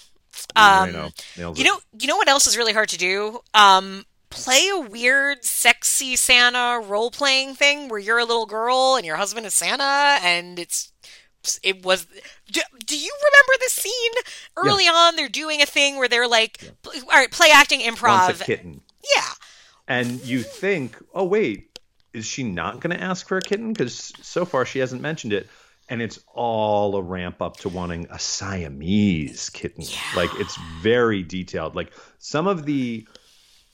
[0.56, 3.40] Um, Moreno nails You know, you know what else is really hard to do?
[3.54, 9.06] Um, play a weird, sexy Santa role playing thing where you're a little girl and
[9.06, 10.92] your husband is Santa, and it's
[11.64, 12.06] it was.
[12.52, 14.12] Do, do you remember the scene
[14.58, 15.16] early on?
[15.16, 18.28] They're doing a thing where they're like, pl- all right, play acting improv.
[18.28, 18.82] Wants a kitten.
[19.16, 19.24] Yeah,
[19.88, 21.80] and you think, oh wait,
[22.14, 23.74] is she not going to ask for a kitten?
[23.74, 25.48] Because so far she hasn't mentioned it,
[25.90, 29.86] and it's all a ramp up to wanting a Siamese kitten.
[30.16, 31.76] Like it's very detailed.
[31.76, 33.08] Like some of the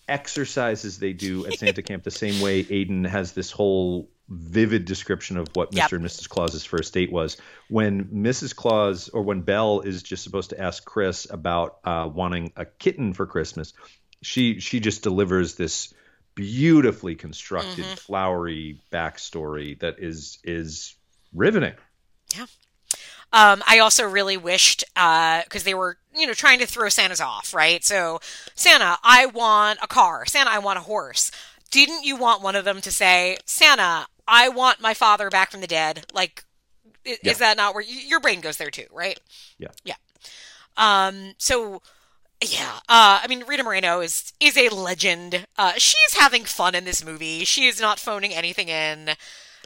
[0.07, 5.37] exercises they do at Santa Camp, the same way Aiden has this whole vivid description
[5.37, 5.89] of what Yep.
[5.89, 5.95] Mr.
[5.95, 6.27] and Mrs.
[6.27, 7.37] Claus's first date was.
[7.69, 8.55] When Mrs.
[8.55, 13.13] Claus or when Belle is just supposed to ask Chris about uh, wanting a kitten
[13.13, 13.73] for Christmas,
[14.21, 15.93] she she just delivers this
[16.35, 20.95] beautifully constructed, flowery backstory that is is
[21.33, 21.73] riveting.
[22.35, 22.45] Yeah
[23.33, 27.53] um, I also really wished because they were, you know, trying to throw Santa's off,
[27.53, 27.83] right?
[27.83, 28.21] So,
[28.55, 30.25] Santa, I want a car.
[30.25, 31.29] Santa, I want a horse.
[31.69, 35.59] Didn't you want one of them to say, Santa, I want my father back from
[35.59, 36.05] the dead?
[36.13, 36.45] Like,
[37.05, 37.31] i- Yeah.
[37.33, 39.19] is that not where your brain goes there too, right?
[39.57, 39.71] Yeah.
[39.83, 39.95] Yeah.
[40.77, 41.33] Um.
[41.37, 41.81] So.
[42.41, 45.47] Yeah, uh, I mean Rita Moreno is is a legend.
[45.57, 47.45] Uh, she's having fun in this movie.
[47.45, 49.11] She is not phoning anything in.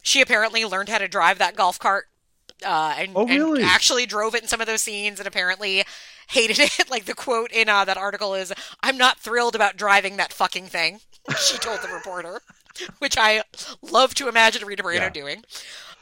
[0.03, 2.05] She apparently learned how to drive that golf cart
[2.65, 3.61] uh, and, Oh, really?
[3.61, 5.83] and actually drove it in some of those scenes and apparently
[6.29, 6.89] hated it.
[6.89, 10.67] like the quote in uh, that article is, "I'm not thrilled about driving that fucking
[10.67, 11.01] thing."
[11.39, 12.41] she told the reporter,
[12.99, 13.43] which I
[13.81, 15.09] love to imagine Rita Moreno Yeah.
[15.09, 15.43] doing.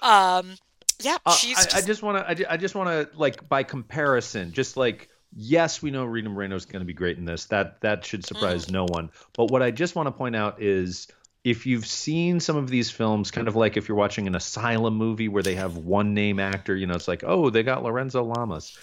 [0.04, 0.58] Um,
[1.02, 1.58] yeah, Uh, she's.
[1.58, 2.48] I, just, I just want to.
[2.48, 6.56] I, I just want to like by comparison, just like yes, we know Rita Moreno
[6.56, 7.46] is going to be great in this.
[7.46, 8.72] That that should surprise Mm.
[8.72, 9.10] no one.
[9.36, 11.08] But what I just want to point out is.
[11.46, 14.96] If you've seen some of these films, kind of like if you're watching an asylum
[14.96, 18.26] movie where they have one name actor, you know, it's like, oh, they got Lorenzo
[18.26, 18.78] Lamas.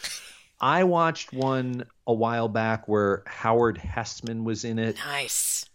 [0.58, 5.66] I watched one a while back where Howard Hesseman was in it nice.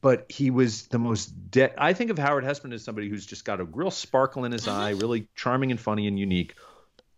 [0.00, 3.44] but he was the most de- I think of Howard Hesseman as somebody who's just
[3.44, 4.76] got a real sparkle in his Mm-hmm.
[4.80, 6.56] eye, really charming and funny and unique.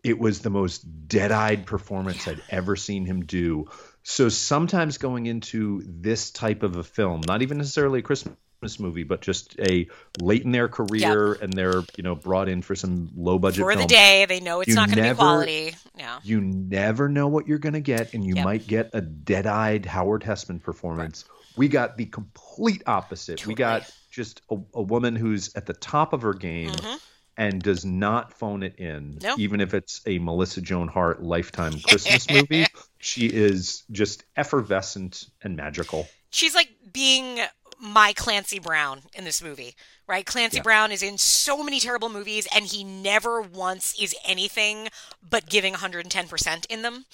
[0.07, 3.69] It was the most dead-eyed performance I'd ever seen him do.
[4.05, 8.37] So sometimes going into this type of a film, not even necessarily a Christmas
[8.79, 9.89] movie, but just a
[10.21, 13.75] late in their career and they're, you know, brought in for some low budget For
[13.75, 15.75] the day, they know it's You not going to be quality.
[15.99, 16.21] Yeah.
[16.23, 18.45] You never know what you're going to get, and you Yep.
[18.45, 21.25] might get a dead-eyed Howard Hesseman performance.
[21.57, 23.45] We got the complete opposite.
[23.45, 26.97] We got just a, a woman who's at the top of her game mm-hmm.
[27.37, 29.41] And does not phone it in, Mm-hmm.
[29.41, 32.67] Even if it's a Melissa Joan Hart lifetime Christmas movie.
[32.99, 36.09] She is just effervescent and magical.
[36.31, 37.39] she's like being
[37.79, 39.75] my Clancy Brown in this movie,
[40.09, 40.25] right?
[40.25, 40.63] Clancy Yeah.
[40.63, 44.89] Brown is in so many terrible movies and he never once is anything
[45.29, 47.05] but giving 110% in them.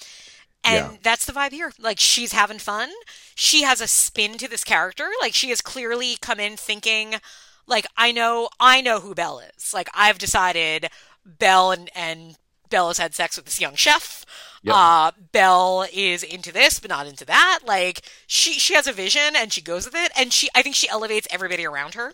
[0.63, 0.97] And Yeah.
[1.03, 1.73] that's the vibe here.
[1.77, 2.89] Like she's having fun.
[3.35, 5.09] She has a spin to this character.
[5.19, 7.15] Like she has clearly come in thinking
[7.67, 9.73] like I know I know who Belle is.
[9.73, 10.89] Like I've decided
[11.25, 12.37] Belle and and
[12.69, 14.25] Belle has had sex with this young chef.
[14.63, 14.75] Yep.
[14.75, 17.59] Uh, Belle is into this, but not into that.
[17.65, 20.75] Like she she has a vision and she goes with it, and she I think
[20.75, 22.13] she elevates everybody around her.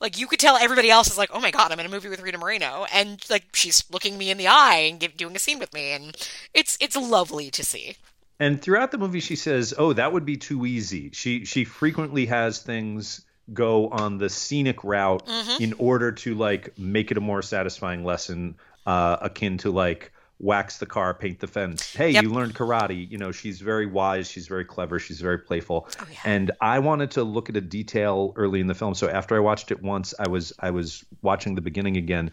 [0.00, 2.08] Like you could tell everybody else is like, "Oh my god, I'm in a movie
[2.08, 5.38] with Rita Moreno," and like she's looking me in the eye and give, doing a
[5.38, 6.16] scene with me, and
[6.54, 7.96] it's it's lovely to see.
[8.38, 12.24] And throughout the movie, she says, "Oh, that would be too easy." She she frequently
[12.26, 15.62] has things go on the scenic route Mm-hmm.
[15.62, 20.78] in order to like make it a more satisfying lesson, uh, akin to like wax
[20.78, 21.92] the car, paint the fence.
[21.94, 22.22] Hey, Yep.
[22.22, 23.10] you learned karate.
[23.10, 24.30] You know, she's very wise.
[24.30, 24.98] She's very clever.
[24.98, 25.86] She's very playful.
[26.00, 26.16] Oh, yeah.
[26.24, 28.94] And I wanted to look at a detail early in the film.
[28.94, 32.30] So after I watched it once, I was I was watching the beginning again,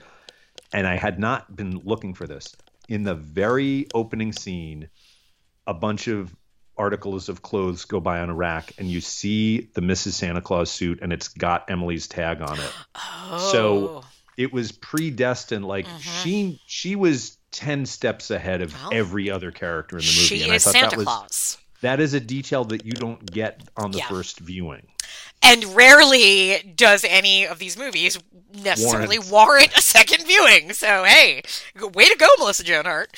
[0.71, 2.55] and I had not been looking for this.
[2.87, 4.87] In the very opening scene,
[5.65, 6.33] a bunch of
[6.77, 10.13] articles of clothes go by on a rack and you see the Mrs.
[10.13, 12.71] Santa Claus suit and it's got Emily's tag on it.
[12.95, 13.49] Oh.
[13.51, 14.03] So
[14.37, 15.97] it was predestined like mm-hmm.
[15.99, 20.43] she she was 10 steps ahead of Well, every other character in the movie she
[20.43, 21.57] and I is thought Santa that was Claus.
[21.81, 24.07] that is a detail that you don't get on the Yeah.
[24.07, 24.87] first viewing.
[25.41, 28.19] And rarely does any of these movies
[28.53, 29.31] necessarily Warrant.
[29.31, 30.73] warrant, a second viewing.
[30.73, 31.41] So, hey,
[31.93, 33.11] way to go, Melissa Joan Hart.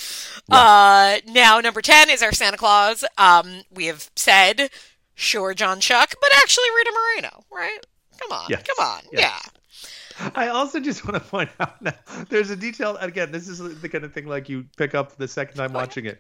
[0.51, 3.03] Uh, now, number 10 is our Santa Claus.
[3.17, 4.70] Um, we have said,
[5.15, 7.80] sure, John Schuck, but actually Rita Moreno, right?
[8.20, 8.63] Come on, Yes.
[8.63, 9.01] come on.
[9.11, 9.22] Yes.
[9.43, 10.30] Yeah.
[10.36, 11.93] I also just want to point out now,
[12.28, 13.32] there's a detail again.
[13.32, 16.20] This is the kind of thing like you pick up the second time watching it.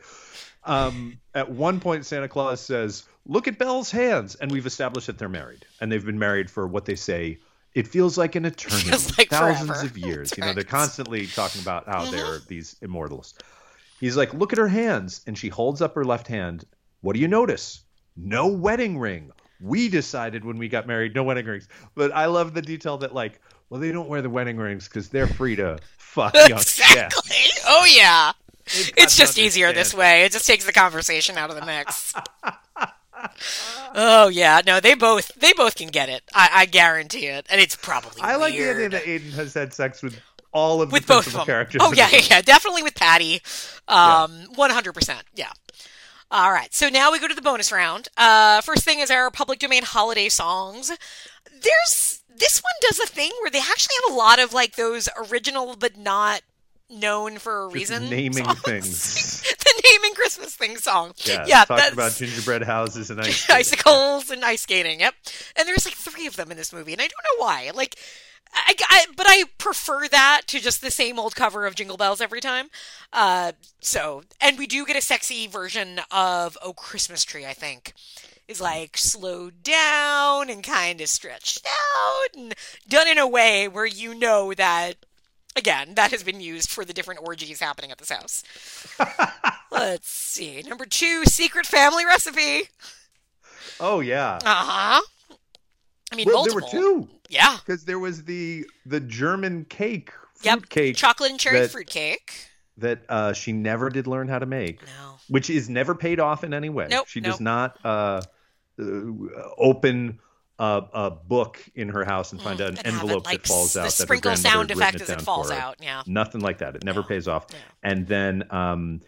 [0.63, 5.17] Um, at one point, Santa Claus says, "Look at Belle's hands," and we've established that
[5.17, 7.37] they're married, and they've been married for what they say.
[7.75, 9.85] It feels like an eternity, like thousands forever.
[9.85, 10.29] of years.
[10.31, 10.63] That's You know, they're.
[10.63, 10.69] Mm-hmm.
[10.69, 13.35] constantly talking about how they're these immortals.
[13.99, 16.65] He's like, "Look at her hands," and she holds up her left hand.
[17.01, 17.81] What do you notice?
[18.17, 19.31] No wedding ring.
[19.61, 21.67] We decided when we got married, no wedding rings.
[21.95, 25.09] But I love the detail that, like, well, they don't wear the wedding rings because
[25.09, 26.51] they're free to fuck young.
[26.59, 27.35] Exactly.
[27.65, 28.31] Oh, yeah.
[28.75, 30.23] They've got It's to just easier this way.
[30.23, 32.13] It just takes the conversation out of the mix.
[33.95, 36.23] oh yeah, no, they both they both can get it.
[36.33, 39.73] I, I guarantee it, and it's probably I like the idea that Aiden has had
[39.73, 40.19] sex with
[40.51, 41.45] all of with the both of principal them.
[41.45, 41.81] characters.
[41.83, 43.41] Oh in the yeah, yeah, definitely with Patty.
[43.87, 45.23] Um, one hundred percent.
[45.35, 45.51] Yeah.
[46.31, 48.07] All right, so now we go to the bonus round.
[48.15, 50.91] Uh, first thing is our public domain holiday songs.
[51.51, 55.09] There's this one does a thing where they actually have a lot of like those
[55.31, 56.41] original but not
[56.89, 58.09] known for a Just reason.
[58.09, 58.61] naming songs.
[58.61, 59.41] things.
[59.59, 61.13] the naming Christmas thing song.
[61.25, 63.59] Yeah, yeah talk about gingerbread houses and ice skating.
[63.59, 64.99] icicles and ice skating.
[64.99, 65.13] Yep.
[65.55, 67.71] And there's like three of them in this movie, and I don't know why.
[67.73, 67.95] Like,
[68.53, 72.21] I, I but I prefer that to just the same old cover of Jingle Bells
[72.21, 72.69] every time.
[73.13, 77.93] Uh, so, and we do get a sexy version of "Oh Christmas Tree." I think
[78.47, 82.55] is like slowed down and kind of stretched out and
[82.87, 84.95] done in a way where you know that.
[85.55, 88.43] Again, that has been used for the different orgies happening at this house.
[89.71, 90.61] Let's see.
[90.61, 92.69] Number two, secret family recipe.
[93.79, 94.35] Oh yeah.
[94.35, 95.01] Uh huh.
[96.11, 97.57] I mean, Well, there were two Yeah.
[97.65, 100.11] because there was the the German cake,
[100.43, 100.59] Yep.
[100.59, 102.31] fruit cake Chocolate and cherry that- fruitcake.
[102.77, 105.19] that uh, she never did learn how to make, No.
[105.27, 106.87] which is never paid off in any way.
[106.89, 107.31] Nope, she nope.
[107.33, 108.21] does not uh,
[108.79, 108.83] uh,
[109.57, 110.19] open
[110.59, 113.41] a, a book in her house and find an Mm, And have it, envelope like,
[113.43, 113.85] that falls out.
[113.85, 115.77] The sprinkle sound effect as it falls out.
[115.81, 116.03] Yeah.
[116.05, 116.75] Nothing like that.
[116.75, 117.07] It never No.
[117.07, 117.51] pays off.
[117.51, 117.57] No.
[117.83, 119.01] And then um,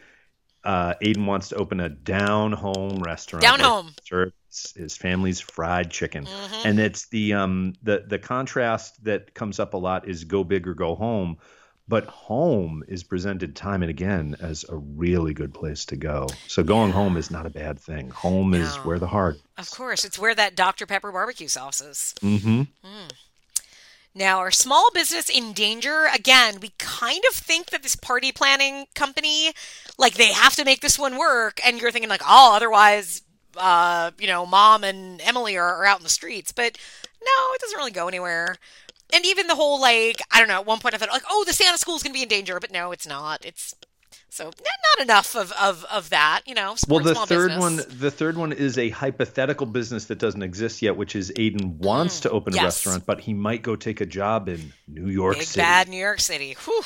[0.64, 3.42] uh, Aiden wants to open a down home restaurant.
[3.44, 3.94] Down home.
[4.08, 4.34] serves
[4.76, 6.26] his family's fried chicken.
[6.26, 6.66] Mhm.
[6.66, 10.68] And it's the um the the contrast that comes up a lot is go big
[10.68, 11.38] or go home.
[11.92, 16.28] But home is presented time and again as a really good place to go.
[16.48, 18.12] So going home is not a bad thing.
[18.12, 19.42] Home is where the heart.
[19.58, 20.86] Of course, it's where that Dr.
[20.86, 22.16] Pepper barbecue sauce is.
[22.22, 22.62] Mm-hmm.
[24.16, 28.86] Now, our small business in danger, again, we kind of think that this party planning
[28.96, 29.52] company,
[29.98, 31.60] like, they have to make this one work.
[31.66, 33.22] And you're thinking, like, oh, otherwise,
[33.58, 36.54] uh, you know, mom and Emily are, are out in the streets.
[36.54, 36.78] But
[37.22, 38.56] no, it doesn't really go anywhere.
[39.14, 41.44] And even the whole, like, I don't know, at one point I thought, like, oh,
[41.46, 42.60] the Santa school's going to be in danger.
[42.60, 43.46] But no, it's not.
[43.46, 43.74] It's.
[44.30, 44.56] So not,
[44.98, 46.76] not enough of, of, of that, you know.
[46.88, 47.60] Well, the third business.
[47.60, 51.76] one, the third one is a hypothetical business that doesn't exist yet, which is Aiden
[51.80, 55.10] wants to open a Mm, restaurant, but he might go take a job in New
[55.10, 55.60] York Big City.
[55.60, 56.56] bad New York City.
[56.64, 56.84] Whew.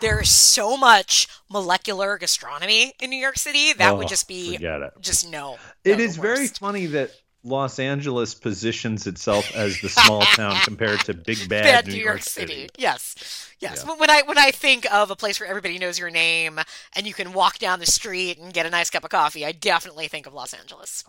[0.00, 4.56] There's so much molecular gastronomy in New York City that would Oh, just be
[5.00, 5.58] just no.
[5.84, 7.10] It is very funny that
[7.44, 12.22] Los Angeles positions itself as the small town compared to big bad, bad New, York,
[12.22, 12.68] City.
[12.76, 13.84] Yes, yes.
[13.86, 13.94] Yeah.
[13.94, 16.58] When I when I think of a place where everybody knows your name
[16.96, 19.52] and you can walk down the street and get a nice cup of coffee, I
[19.52, 21.04] definitely think of Los Angeles.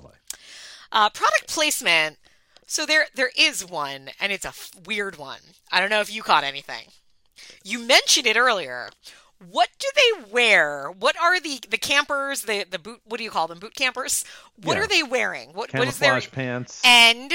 [0.92, 2.18] Uh, product placement.
[2.68, 5.40] So there there is one, and it's a f- weird one.
[5.72, 6.86] I don't know if you caught anything.
[7.64, 8.90] You mentioned it earlier.
[9.48, 10.90] What do they wear?
[10.92, 12.42] What are the the campers?
[12.44, 13.02] The the boot.
[13.06, 13.60] What do you call them?
[13.60, 14.26] Boot campers.
[14.62, 14.84] What Yeah.
[14.84, 15.50] are they wearing?
[15.54, 17.34] What what is their Camouflage pants and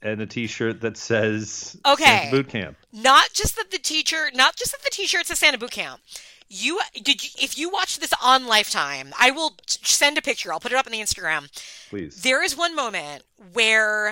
[0.00, 2.04] and a T-shirt that says Okay.
[2.04, 2.76] Santa Boot Camp.
[2.92, 6.00] not just that the teacher, not just that the t-shirt says Santa Boot Camp.
[6.48, 10.52] You did you, if you watch this on Lifetime, I will send a picture.
[10.52, 11.48] I'll put it up on the Instagram.
[11.88, 12.22] Please.
[12.22, 13.22] There is one moment
[13.52, 14.08] where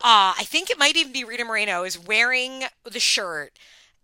[0.00, 3.52] uh, I think it might even be Rita Moreno is wearing the shirt,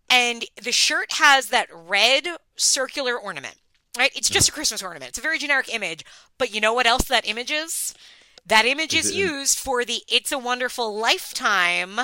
[0.08, 2.26] and the shirt has that red
[2.56, 3.56] circular ornament.
[3.96, 4.10] Right?
[4.16, 5.10] It's just a Christmas ornament.
[5.10, 6.04] It's a very generic image.
[6.36, 7.94] But you know what else that image is?
[8.44, 12.00] That image Is is used for the It's a Wonderful Lifetime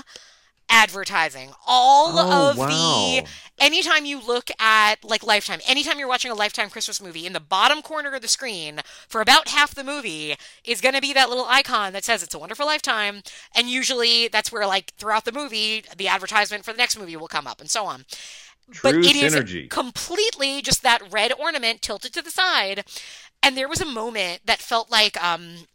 [0.71, 1.51] advertising.
[1.67, 3.27] All Oh, of the
[3.59, 7.41] anytime you look at like Lifetime, anytime you're watching a Lifetime Christmas movie, in the
[7.41, 11.29] bottom corner of the screen for about half the movie is going to be that
[11.29, 13.23] little icon that says "It's a Wonderful Lifetime,"
[13.55, 17.29] and usually that's where like throughout the movie the advertisement for the next movie will
[17.29, 18.05] come up and so on.
[18.83, 19.69] but True it is synergy.
[19.69, 22.85] completely just that red ornament tilted to the side,
[23.43, 25.67] and there was a moment that felt like um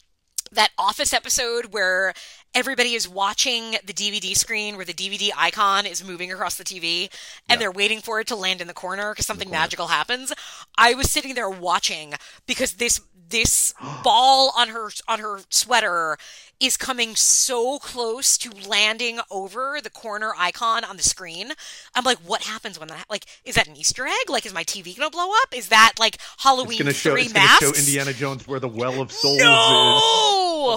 [0.52, 2.14] that office episode where
[2.56, 7.12] everybody is watching the DVD screen where the DVD icon is moving across the TV
[7.50, 10.32] and they're waiting for it to land in the corner because something magical happens.
[10.78, 12.14] I was sitting there watching
[12.46, 16.16] because this this ball on her on her sweater
[16.58, 21.52] is coming so close to landing over the corner icon on the screen.
[21.94, 23.04] I'm like, what happens when that?
[23.10, 24.30] Like, is that an Easter egg?
[24.30, 25.54] Like, is my TV gonna blow up?
[25.54, 27.12] Is that like Halloween It's gonna show.
[27.12, 27.78] three It's gonna show?
[27.78, 29.42] Indiana Jones where the Well of Souls is.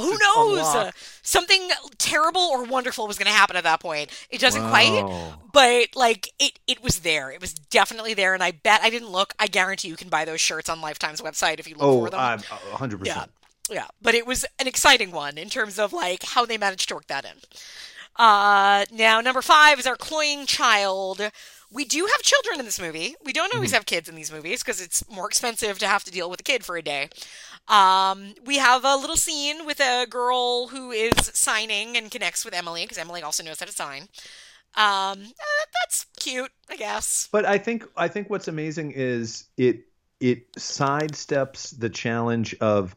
[0.01, 0.91] Who knows?
[1.21, 4.09] Something terrible or wonderful was going to happen at that point.
[4.30, 5.03] It doesn't quite,
[5.53, 7.32] but like it, it was there.
[7.32, 9.34] It was definitely there, and I bet I didn't look.
[9.39, 12.09] I guarantee you can buy those shirts on Lifetime's website if you look Oh, for
[12.11, 12.19] them.
[12.19, 12.39] I'm
[12.73, 13.25] a hundred yeah,
[13.69, 13.88] yeah.
[14.01, 17.07] But it was an exciting one in terms of like how they managed to work
[17.07, 17.32] that in.
[18.15, 21.21] Uh, now number five is our cloying child.
[21.71, 23.15] We do have children in this movie.
[23.23, 26.11] We don't always have kids in these movies because it's more expensive to have to
[26.11, 27.09] deal with a kid for a day.
[27.70, 32.53] Um, we have a little scene with a girl who is signing and connects with
[32.53, 34.03] Emily because Emily also knows how to sign.
[34.76, 37.30] Um, uh, that's cute, I guess.
[37.32, 39.86] But I think I think what's amazing is it
[40.20, 42.95] it sidesteps the challenge of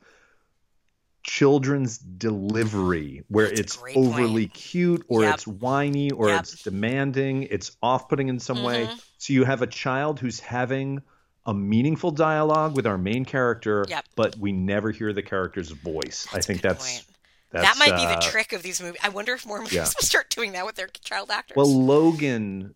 [1.22, 4.54] children's delivery where That's it's overly point.
[4.54, 5.34] cute or Yep.
[5.34, 6.40] it's whiny or Yep.
[6.40, 9.00] it's demanding it's off-putting in some way Mhm.
[9.18, 11.00] so you have a child who's having
[11.46, 14.04] a meaningful dialogue with our main character Yep.
[14.16, 17.06] but we never hear the character's voice i That's a think that's, point.
[17.50, 19.00] that's that might be the uh, trick of these movies.
[19.02, 19.82] I wonder if more movies yeah.
[19.84, 21.56] will start doing that with their child actors.
[21.56, 22.74] Well, Logan,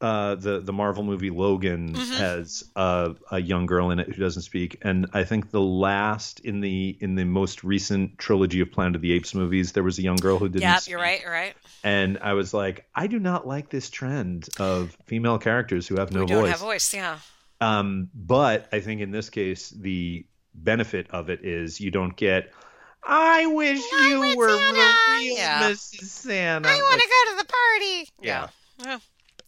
[0.00, 2.16] uh, the the Marvel movie Logan Mhm.
[2.18, 6.40] has uh, a young girl in it who doesn't speak, and I think the last
[6.40, 9.98] in the in the most recent trilogy of Planet of the Apes movies, there was
[9.98, 10.62] a young girl who didn't.
[10.62, 11.20] Yeah, you're right.
[11.22, 11.54] You're right.
[11.82, 16.12] And I was like, I do not like this trend of female characters who have
[16.12, 16.50] no don't voice.
[16.50, 16.94] have voice.
[16.94, 17.18] Yeah.
[17.60, 22.52] Um, but I think in this case, the benefit of it is you don't get.
[23.02, 25.70] I wish you were Santa." real Yeah.
[25.70, 26.04] Mrs.
[26.04, 26.68] Santa.
[26.68, 28.10] I want Like, to go to the party.
[28.20, 28.48] Yeah.
[28.84, 28.98] Yeah.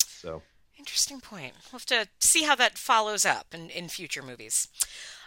[0.06, 0.42] So
[0.78, 1.52] Interesting point.
[1.70, 4.66] We'll have to see how that follows up in, in future movies.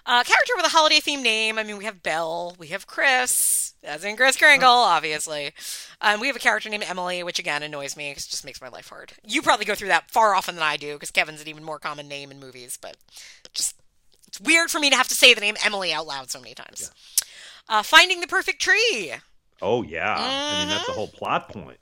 [0.05, 1.59] Uh, character with a holiday theme name.
[1.59, 5.53] I mean, we have Belle, we have Chris, as in Chris Kringle, obviously.
[6.01, 8.61] Um, we have a character named Emily, which again annoys me 'cause it just makes
[8.61, 9.13] my life hard.
[9.25, 11.79] You probably go through that far often than I do because Kevin's an even more
[11.79, 12.97] common name in movies, but
[13.53, 13.75] just
[14.27, 16.55] it's weird for me to have to say the name Emily out loud so many
[16.55, 16.91] times.
[17.69, 19.13] Uh, finding the perfect tree.
[19.61, 20.15] Oh yeah,
[20.51, 20.95] I mean that's the Mhm.
[20.95, 21.79] whole plot point.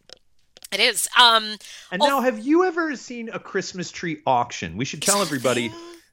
[0.71, 1.09] It is.
[1.17, 1.57] Um,
[1.91, 2.07] And Oh.
[2.07, 4.77] now, have you ever seen a Christmas tree auction?
[4.77, 5.69] We should tell everybody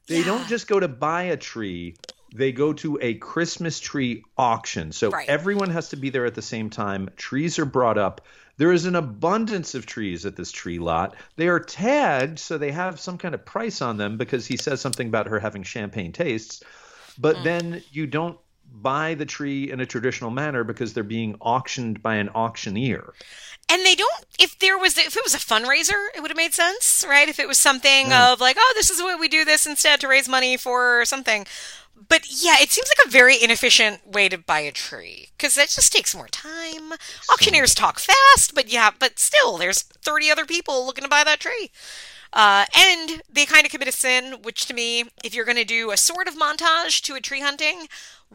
[0.07, 0.25] they Yeah.
[0.25, 1.95] don't just go to buy a tree;
[2.33, 4.91] they go to a Christmas tree auction.
[4.91, 5.27] So Right.
[5.29, 7.09] everyone has to be there at the same time.
[7.17, 8.21] Trees are brought up.
[8.57, 11.15] There is an abundance of trees at this tree lot.
[11.37, 14.81] They are tagged, so they have some kind of price on them because he says
[14.81, 16.61] something about her having champagne tastes.
[17.17, 17.43] But Mm.
[17.43, 18.37] then you don't
[18.71, 23.13] buy the tree in a traditional manner because they're being auctioned by an auctioneer.
[23.71, 26.53] and they don't if there was if it was a fundraiser it would have made
[26.53, 28.31] sense right if it was something Yeah.
[28.31, 31.03] of like oh this is the way we do this instead to raise money for
[31.05, 31.45] something
[32.07, 35.69] but yeah it seems like a very inefficient way to buy a tree because that
[35.69, 36.93] just takes more time
[37.31, 41.39] auctioneers talk fast but yeah but still there's 30 other people looking to buy that
[41.39, 41.71] tree
[42.31, 45.65] uh, and they kind of commit a sin, which to me, if you're going to
[45.65, 47.87] do a sort of montage to a tree hunting,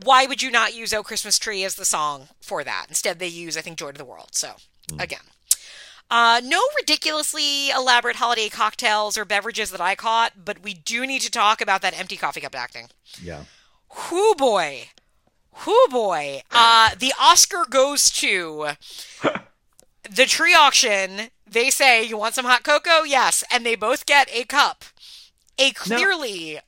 [0.03, 2.87] why would you not use "Oh Christmas Tree" as the song for that?
[2.89, 4.55] Instead, they use, I think, "Joy to the World." So,
[4.99, 5.21] again,
[6.15, 11.23] uh, no ridiculously elaborate holiday cocktails or beverages that I caught, but we do need
[11.23, 12.87] to talk about that empty coffee cup acting.
[13.21, 13.45] Yeah.
[14.13, 14.85] Whoo boy.
[15.67, 16.43] Whoo boy.
[16.53, 18.69] Uh, the Oscar goes to
[20.09, 21.31] the tree auction.
[21.51, 23.03] They say, You want some hot cocoa?
[23.03, 23.43] Yes.
[23.51, 24.85] And they both get a cup.
[25.59, 26.61] A clearly.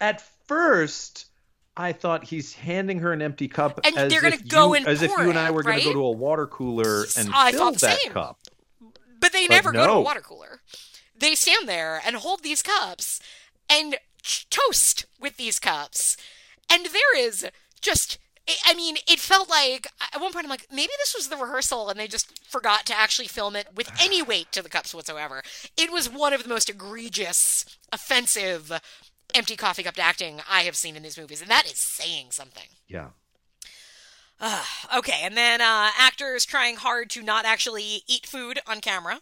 [0.00, 1.26] At first,
[1.76, 4.74] I thought he's handing her an empty cup, And as they're gonna if go you,
[4.74, 7.30] and as if you and I were going to go to a water cooler and
[7.32, 8.12] I fill that same.
[8.12, 8.38] cup.
[9.18, 10.60] But they But never go to a water cooler.
[11.16, 13.20] They stand there and hold these cups
[13.68, 13.96] and
[14.50, 16.16] toast with these cups.
[16.70, 17.46] And there is
[17.80, 18.18] just,
[18.64, 21.88] I mean, it felt like at one point I'm like, maybe this was the rehearsal
[21.88, 25.42] and they just forgot to actually film it with any weight to the cups whatsoever.
[25.76, 28.72] It was one of the most egregious, offensive,
[29.34, 31.42] empty coffee cup acting I have seen in these movies.
[31.42, 32.68] And that is saying something.
[32.86, 33.08] Yeah.
[34.96, 39.20] Okay, and then uh, actors trying hard to not actually eat food on camera.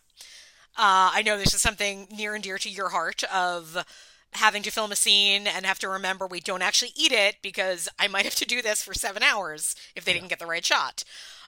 [0.79, 3.85] Uh, I know this is something near and dear to your heart of
[4.33, 7.89] having to film a scene and have to remember we don't actually eat it because
[7.99, 10.65] I might have to do this for seven hours if they didn't get the right
[10.65, 11.05] shot.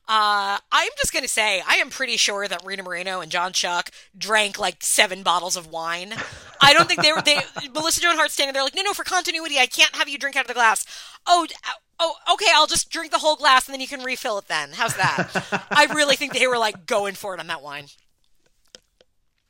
[0.09, 3.53] Uh, I'm just going to say, I am pretty sure that Rita Moreno and John
[3.53, 6.15] Schuck drank like seven bottles of wine.
[6.63, 7.41] I don't think they were, they,
[7.75, 10.35] Melissa Joan Hart standing there like, no, no, for continuity, I can't have you drink
[10.37, 10.87] out of the glass.
[11.27, 11.55] Oh, d-
[12.01, 14.71] oh, okay, I'll just drink the whole glass and then you can refill it then.
[14.73, 15.67] How's that?
[15.71, 17.87] I really think they were like going for it on that wine.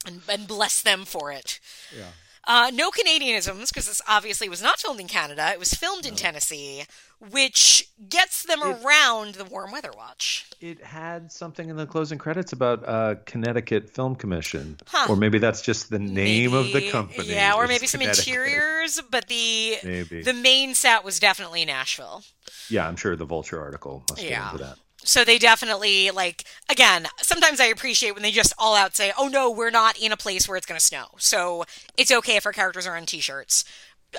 [0.07, 1.61] And, and bless them for it.
[1.96, 2.12] Yeah.
[2.45, 5.51] Uh, no Canadianisms, because this obviously was not filmed in Canada.
[5.53, 6.84] It was filmed in Tennessee,
[7.30, 10.47] which gets them It- around the warm weather watch.
[10.61, 15.07] It had something in the closing credits about uh, Connecticut Film Commission, Huh.
[15.11, 17.28] or maybe that's just the name of the company.
[17.28, 20.22] Yeah, or maybe some interiors, but the Maybe.
[20.22, 22.22] the main set was definitely Nashville.
[22.70, 24.78] Yeah, I'm sure the Vulture article must get into that.
[25.05, 29.28] So they definitely like again, sometimes I appreciate when they just all out say, "Oh
[29.28, 31.64] no, we're not in a place where it's going to snow." So
[31.96, 33.64] it's okay if our characters are on t-shirts.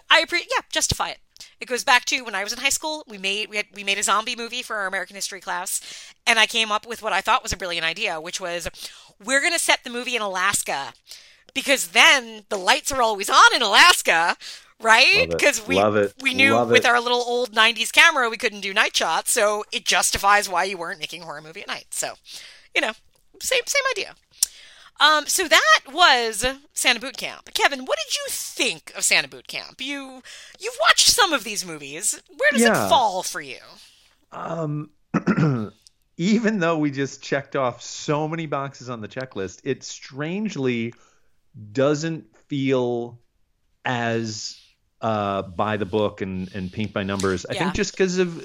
[0.10, 1.20] I appreciate yeah, justify it.
[1.60, 3.04] It goes back to when I was in high school.
[3.08, 5.82] We made we had we made a zombie movie for our American history class,
[6.26, 8.68] and I came up with what I thought was a brilliant idea, which was
[9.24, 10.94] we're going to set the movie in Alaska
[11.54, 14.36] because then the lights are always on in Alaska,
[14.82, 15.28] right?
[15.30, 16.14] Because we Love it.
[16.22, 16.86] we knew Love with it.
[16.86, 20.78] our little old '90s camera we couldn't do night shots, so it justifies why you
[20.78, 21.88] weren't making a horror movie at night.
[21.92, 22.14] So,
[22.76, 22.92] you know,
[23.42, 24.16] same same idea.
[25.02, 27.54] Um, so that was Santa Boot Camp.
[27.54, 29.80] Kevin, what did you think of Santa Boot Camp?
[29.80, 30.22] You
[30.60, 32.20] you've watched some of these movies.
[32.38, 32.86] Where does Yeah.
[32.86, 33.60] it fall for you?
[34.34, 34.90] Um,
[36.18, 40.94] even though we just checked off so many boxes on the checklist, it strangely
[41.72, 43.20] doesn't feel
[43.86, 44.56] as
[45.02, 47.46] uh, by the book and, and paint by numbers.
[47.46, 47.60] I Yeah.
[47.60, 48.36] think just because of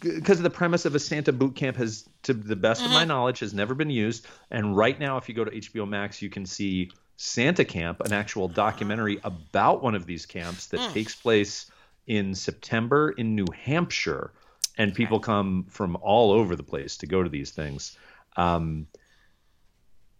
[0.00, 3.04] because of the premise of a Santa boot camp has, to the best of my
[3.04, 4.26] knowledge, has never been used.
[4.50, 8.12] And right now, if you go to HBO Max, you can see Santa Camp, an
[8.12, 11.70] actual documentary about one of these camps that takes place
[12.08, 14.32] in September in New Hampshire,
[14.76, 17.96] and people come from all over the place to go to these things.
[18.36, 18.88] Um,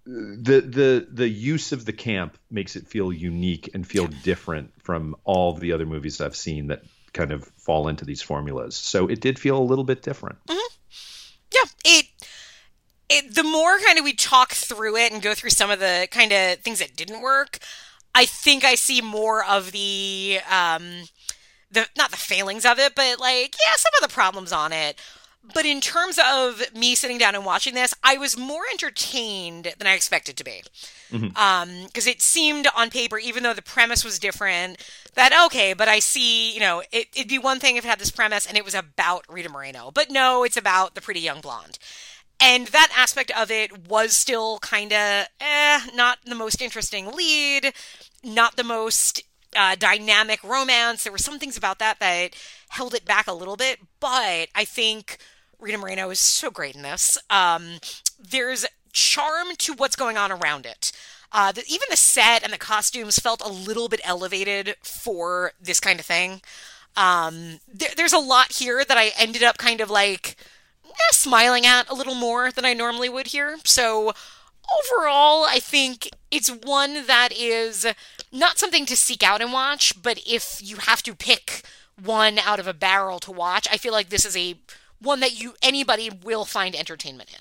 [0.05, 5.15] the the the use of the camp makes it feel unique and feel different from
[5.25, 6.83] all the other movies I've seen that
[7.13, 8.75] kind of fall into these formulas.
[8.77, 10.39] So it did feel a little bit different.
[10.49, 12.07] Yeah, it.
[13.09, 16.09] It, the more kind of we talk through it and go through some of the
[16.11, 17.59] kind of things that didn't work,
[18.15, 21.03] I think I see more of the um
[21.71, 24.99] the not the failings of it, but like yeah, some of the problems on it.
[25.55, 29.88] But in terms of me sitting down and watching this, I was more entertained than
[29.88, 30.62] I expected to be.
[31.36, 34.78] Um, because it seemed on paper, even though the premise was different,
[35.14, 37.99] that okay, but I see, you know, it, it'd be one thing if it had
[37.99, 41.40] this premise and it was about Rita Moreno, but no, it's about the pretty young
[41.40, 41.78] blonde.
[42.40, 47.72] And that aspect of it was still kind of, eh, not the most interesting lead,
[48.24, 49.22] not the most
[49.57, 51.05] uh, dynamic romance.
[51.05, 52.34] There were some things about that that
[52.68, 55.18] held it back a little bit, but I think
[55.63, 57.17] Rita Moreno is so great in this.
[57.31, 57.79] Um,
[58.19, 60.93] there's charm to what's going on around it.
[61.31, 65.81] Uh, the, even the set and the costumes felt a little bit elevated for this
[65.81, 66.43] kind of thing.
[66.97, 70.37] Um, there, there's a lot here that I ended up kind of like
[70.85, 73.57] eh, smiling at a little more than I normally would here.
[73.65, 74.13] So
[74.71, 77.87] overall, I think it's one that is
[78.31, 81.63] not something to seek out and watch, but if you have to pick
[82.03, 84.57] one out of a barrel to watch, I feel like this is a
[85.03, 87.41] one that you anybody will find entertainment in.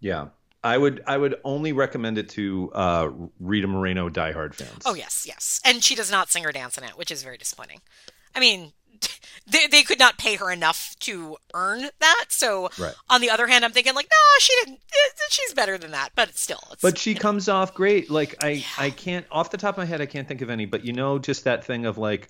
[0.00, 0.28] Yeah.
[0.62, 3.08] I would I would only recommend it to uh,
[3.38, 4.82] Rita Moreno diehard fans.
[4.84, 7.38] Oh yes, yes, and she does not sing or dance in it, which is very
[7.38, 7.80] disappointing.
[8.34, 8.72] I mean,
[9.46, 12.26] they they could not pay her enough to earn that.
[12.28, 12.92] So Right.
[13.08, 14.80] on the other hand, I'm thinking like, no, she didn't.
[14.92, 16.60] eh, She's better than that, but it's still.
[16.72, 18.10] It's, But she comes off great.
[18.10, 20.66] Like I, I can't off the top of my head, I can't think of any.
[20.66, 22.28] But you know, just that thing of like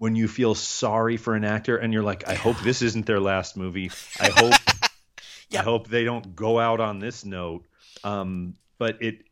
[0.00, 3.20] when you feel sorry for an actor and you're like, I hope this isn't their
[3.20, 3.90] last movie.
[4.18, 4.54] I hope,
[5.50, 5.60] Yep.
[5.60, 7.66] I hope they don't go out on this note.
[8.02, 9.24] Um, but it,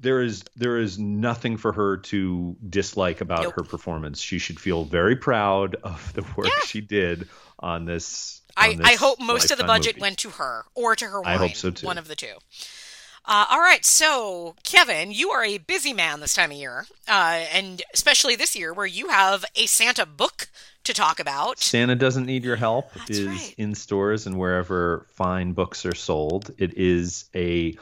[0.00, 3.56] there is there is nothing for her to dislike about Nope.
[3.56, 4.20] her performance.
[4.22, 6.60] She should feel very proud of the work Yeah.
[6.66, 8.40] she did on this.
[8.56, 10.00] I, on I this hope most of the budget movie.
[10.00, 11.34] went to her or to her wine.
[11.34, 11.84] I hope so, too.
[11.86, 12.32] One of the two.
[13.28, 17.44] Uh, all right, so Kevin, you are a busy man this time of year, uh,
[17.52, 20.48] and especially this year where you have a Santa book
[20.84, 21.58] to talk about.
[21.58, 23.54] Santa doesn't need your help That's is right.
[23.58, 26.52] in stores and wherever fine books are sold.
[26.58, 27.76] It is a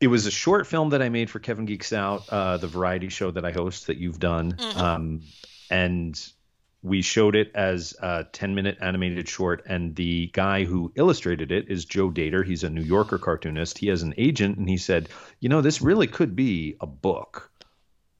[0.00, 3.08] it was a short film that I made for Kevin Geeks Out, uh, the variety
[3.08, 4.76] show that I host that you've done, Mhm.
[4.76, 5.22] um,
[5.70, 6.20] and
[6.84, 9.64] we showed it as a 10 minute animated short.
[9.66, 12.44] And the guy who illustrated it is Joe Dator.
[12.44, 13.78] He's a New Yorker cartoonist.
[13.78, 15.08] He has an agent, and he said,
[15.40, 17.50] "You know, this really could be a book."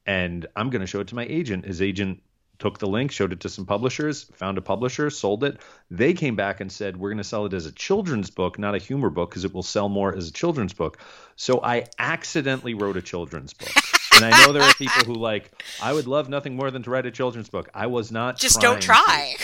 [0.07, 1.65] and I'm going to show it to my agent.
[1.65, 2.23] His agent
[2.59, 5.59] took the link, showed it to some publishers, found a publisher, sold it.
[5.91, 8.75] They came back and said, We're going to sell it as a children's book, not
[8.75, 10.99] a humor book, because it will sell more as a children's book.
[11.37, 13.73] So I accidentally wrote a children's book.
[14.17, 15.51] And I know there are people who like,
[15.83, 17.69] I would love nothing more than to write a children's book.
[17.75, 18.87] I was not Just don't to.
[18.87, 19.35] try.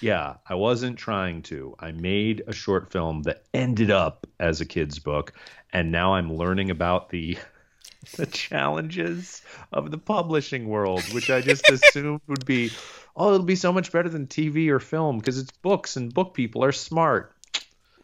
[0.00, 1.74] Yeah, I wasn't trying to.
[1.78, 5.32] I made a short film that ended up as a kid's book,
[5.72, 7.38] and now I'm learning about the
[8.16, 12.70] the challenges of the publishing world, which I just assumed would be,
[13.16, 16.34] oh, it'll be so much better than TV or film because it's books and book
[16.34, 17.32] people are smart.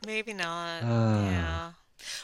[0.06, 0.82] Maybe not.
[0.82, 1.24] Ah.
[1.24, 1.70] yeah.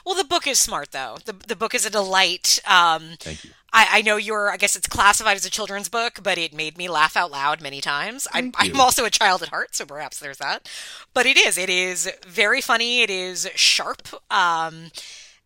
[0.05, 1.19] Well, the book is smart though.
[1.25, 2.61] The the book is a delight.
[2.67, 3.51] Um, Thank you.
[3.73, 4.51] I, I know you're.
[4.51, 7.61] I guess it's classified as a children's book, but it made me laugh out loud
[7.61, 8.27] many times.
[8.33, 10.69] I'm, I'm also a child at heart, so perhaps there's that.
[11.13, 11.59] But it is.
[11.59, 13.03] It is very funny.
[13.03, 14.09] It is sharp.
[14.33, 14.91] Um,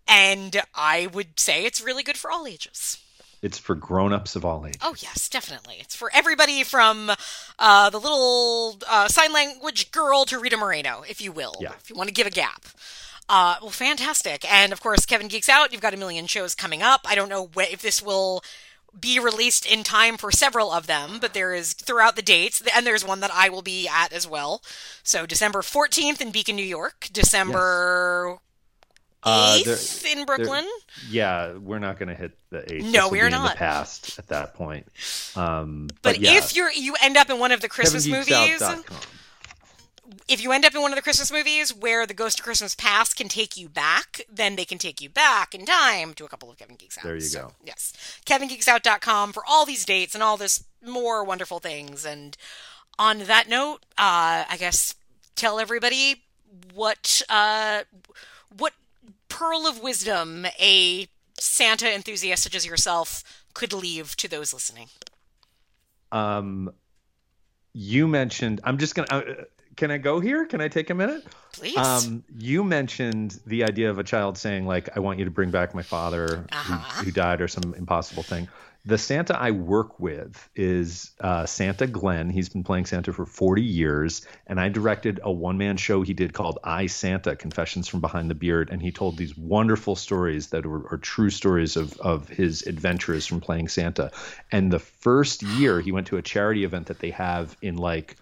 [0.06, 2.98] and I would say it's really good for all ages.
[3.42, 4.78] It's for grown-ups of all ages.
[4.82, 5.76] Oh yes, definitely.
[5.80, 7.10] It's for everybody from
[7.58, 11.56] uh, the little uh, sign language girl to Rita Moreno, if you will.
[11.60, 11.72] Yeah.
[11.72, 12.66] If you want to give a gap.
[13.32, 14.44] Uh, well, fantastic.
[14.52, 15.72] And of course, Kevin Geeks Out.
[15.72, 17.00] You've got a million shows coming up.
[17.06, 18.44] I don't know wh- if this will
[19.00, 22.86] be released in time for several of them, but there is throughout the dates, and
[22.86, 24.60] there's one that I will be at as well.
[25.02, 27.08] So December 14th in Beacon, New York.
[27.10, 28.36] December
[29.22, 30.66] Uh, 8th there- in Brooklyn.
[31.08, 32.84] Yeah, we're not going to hit the eight.
[32.84, 33.52] No, we are be in not.
[33.52, 34.86] the past at that point.
[35.36, 38.60] Um, but yeah, if you're you end up in one of the Christmas movies.
[40.28, 42.74] If you end up in one of the Christmas movies where the Ghost of Christmas
[42.74, 46.28] Past can take you back, then they can take you back in time to a
[46.28, 47.04] couple of Kevin Geeks Out.
[47.04, 47.52] There you So, go.
[47.64, 47.92] Yes.
[48.26, 52.04] KevinGeeksOut.com for all these dates and all this more wonderful things.
[52.04, 52.36] And
[52.98, 54.94] on that note, uh, I guess
[55.34, 56.22] tell everybody
[56.74, 57.82] what uh,
[58.56, 58.74] what
[59.28, 61.08] pearl of wisdom a
[61.38, 64.88] Santa enthusiast such as yourself could leave to those listening.
[66.12, 66.72] Um,
[67.72, 68.60] you mentioned.
[68.64, 69.46] I'm just gonna.
[69.76, 70.44] Can I go here?
[70.46, 71.24] Can I take a minute?
[71.52, 71.76] Please.
[71.76, 75.50] Um, you mentioned the idea of a child saying like, "I want you to bring
[75.50, 76.78] back my father Uh-huh.
[76.98, 78.48] who, who died" or some impossible thing.
[78.84, 82.30] The Santa I work with is uh, Santa Glenn.
[82.30, 86.32] He's been playing Santa for 40 years, and I directed a one-man show he did
[86.32, 90.66] called "I Santa: Confessions from Behind the Beard," and he told these wonderful stories that
[90.66, 94.10] are, are true stories of of his adventures from playing Santa.
[94.50, 98.16] And the first year, he went to a charity event that they have in like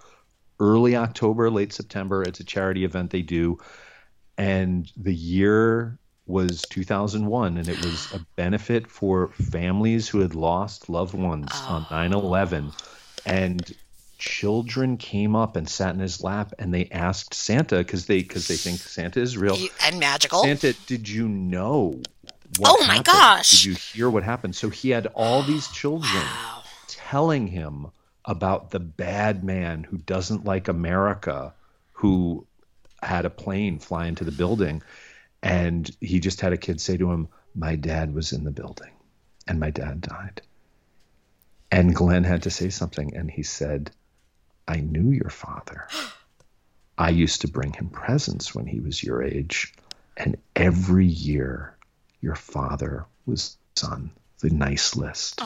[0.61, 2.23] early October, late September.
[2.23, 3.59] It's a charity event they do.
[4.39, 10.89] And the year was 2001, and it was a benefit for families who had lost
[10.89, 11.75] loved ones oh.
[11.75, 12.73] on 9 11.
[13.27, 13.75] And
[14.19, 18.49] children came up and sat in his lap and they asked Santa because they because
[18.49, 19.57] they think Santa is real.
[19.85, 20.43] and magical.
[20.43, 22.01] Santa, did you know?
[22.59, 23.05] What Oh my happened?
[23.07, 23.51] gosh.
[23.51, 24.55] Did you hear what happened?
[24.57, 26.63] So he had all these children Wow.
[26.89, 27.87] telling him
[28.25, 31.55] about the bad man who doesn't like America,
[31.93, 32.47] who
[33.03, 34.83] had a plane fly into the building.
[35.43, 38.91] And he just had a kid say to him, My dad was in the building
[39.47, 40.43] and my dad died.
[41.71, 43.17] And Glenn had to say something.
[43.17, 43.91] And he said,
[44.69, 45.89] I knew your father.
[46.99, 49.73] I used to bring him presents when he was your age.
[50.17, 51.77] And every year,
[52.21, 54.11] your father was on
[54.41, 55.41] the nice list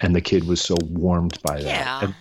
[0.00, 1.64] and the kid was so warmed by that.
[1.64, 2.00] Yeah.
[2.04, 2.14] And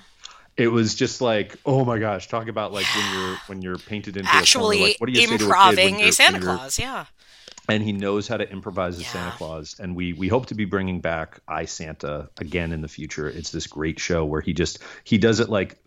[0.57, 4.17] it was just like, oh my gosh, talk about like when you're when you're painted
[4.17, 6.09] into a corner, Actually, like, what do you say to a kid when improving you're-
[6.09, 6.79] a Santa Claus.
[6.79, 7.05] Yeah.
[7.69, 9.11] And he knows how to improvise as Yeah.
[9.11, 9.75] Santa Claus.
[9.79, 13.27] And we we hope to be bringing back I Santa again in the future.
[13.29, 15.77] It's this great show where he just he does it like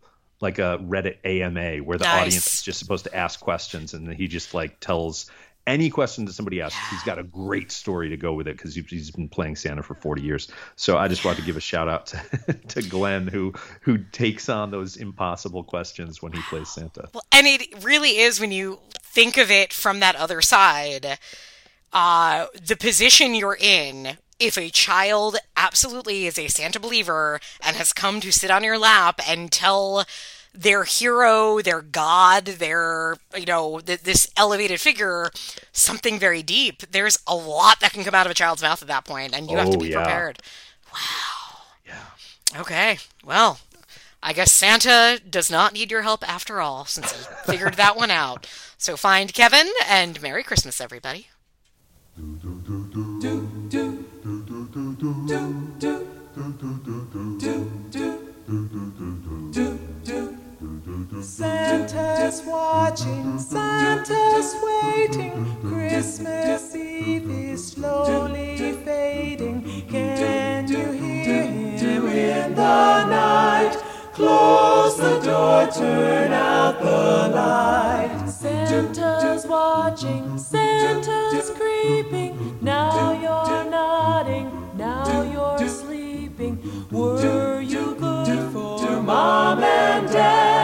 [0.41, 2.21] like a Reddit AMA where the Nice.
[2.21, 5.31] audience is just supposed to ask questions and he just like tells
[5.67, 6.79] any question that somebody asks.
[6.91, 9.95] He's got a great story to go with it because he's been playing Santa for
[9.95, 10.51] 40 years.
[10.77, 13.53] So I just wanted to give a shout out to, to Glenn who
[13.83, 17.09] who takes on those impossible questions when he plays Santa.
[17.13, 21.19] Well, and it really is when you think of it from that other side.
[21.93, 27.93] uh, the position you're in if a child absolutely is a Santa believer and has
[27.93, 30.05] come to sit on your lap and tell
[30.55, 35.31] their hero, their god, their, you know, th- this elevated figure
[35.73, 38.89] something very deep, there's a lot that can come out of a child's mouth at
[38.89, 39.97] that point, and you have to Oh, be yeah.
[40.03, 40.39] prepared.
[40.93, 41.63] Wow.
[41.87, 42.61] Yeah.
[42.61, 42.99] Okay.
[43.25, 43.61] Well,
[44.23, 48.11] I guess Santa does not need your help after all, since he figured that one
[48.11, 48.47] out.
[48.77, 51.29] So find Kevin and Merry Christmas, everybody.
[61.43, 65.57] Santa's watching, Santa's waiting.
[65.61, 69.85] Christmas Eve is slowly fading.
[69.91, 73.77] Can you hear him in the night?
[74.15, 78.29] Close the door, turn out the light.
[78.29, 82.57] Santa's watching, Santa's creeping.
[82.63, 86.87] Now you're nodding, now you're sleeping.
[86.93, 90.62] Were you good for mom and dad?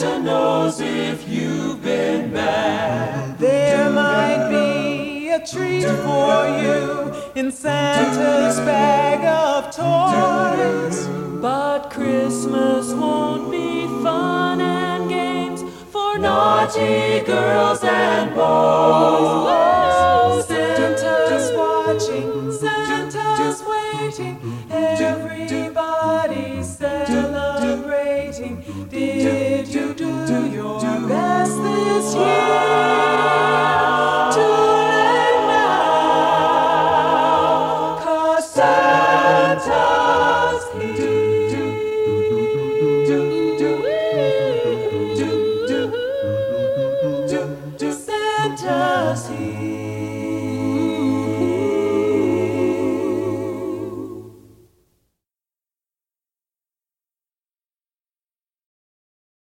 [0.00, 3.38] Santa knows if you've been bad.
[3.38, 11.06] There might be a treat for you in Santa's bag of toys.
[11.42, 18.40] But Christmas won't be fun and games for naughty girls and boys.
[19.52, 24.40] Oh, Santa's watching, Santa's waiting,
[24.70, 28.64] everybody's celebrating.
[28.88, 29.59] Did
[32.20, 33.19] this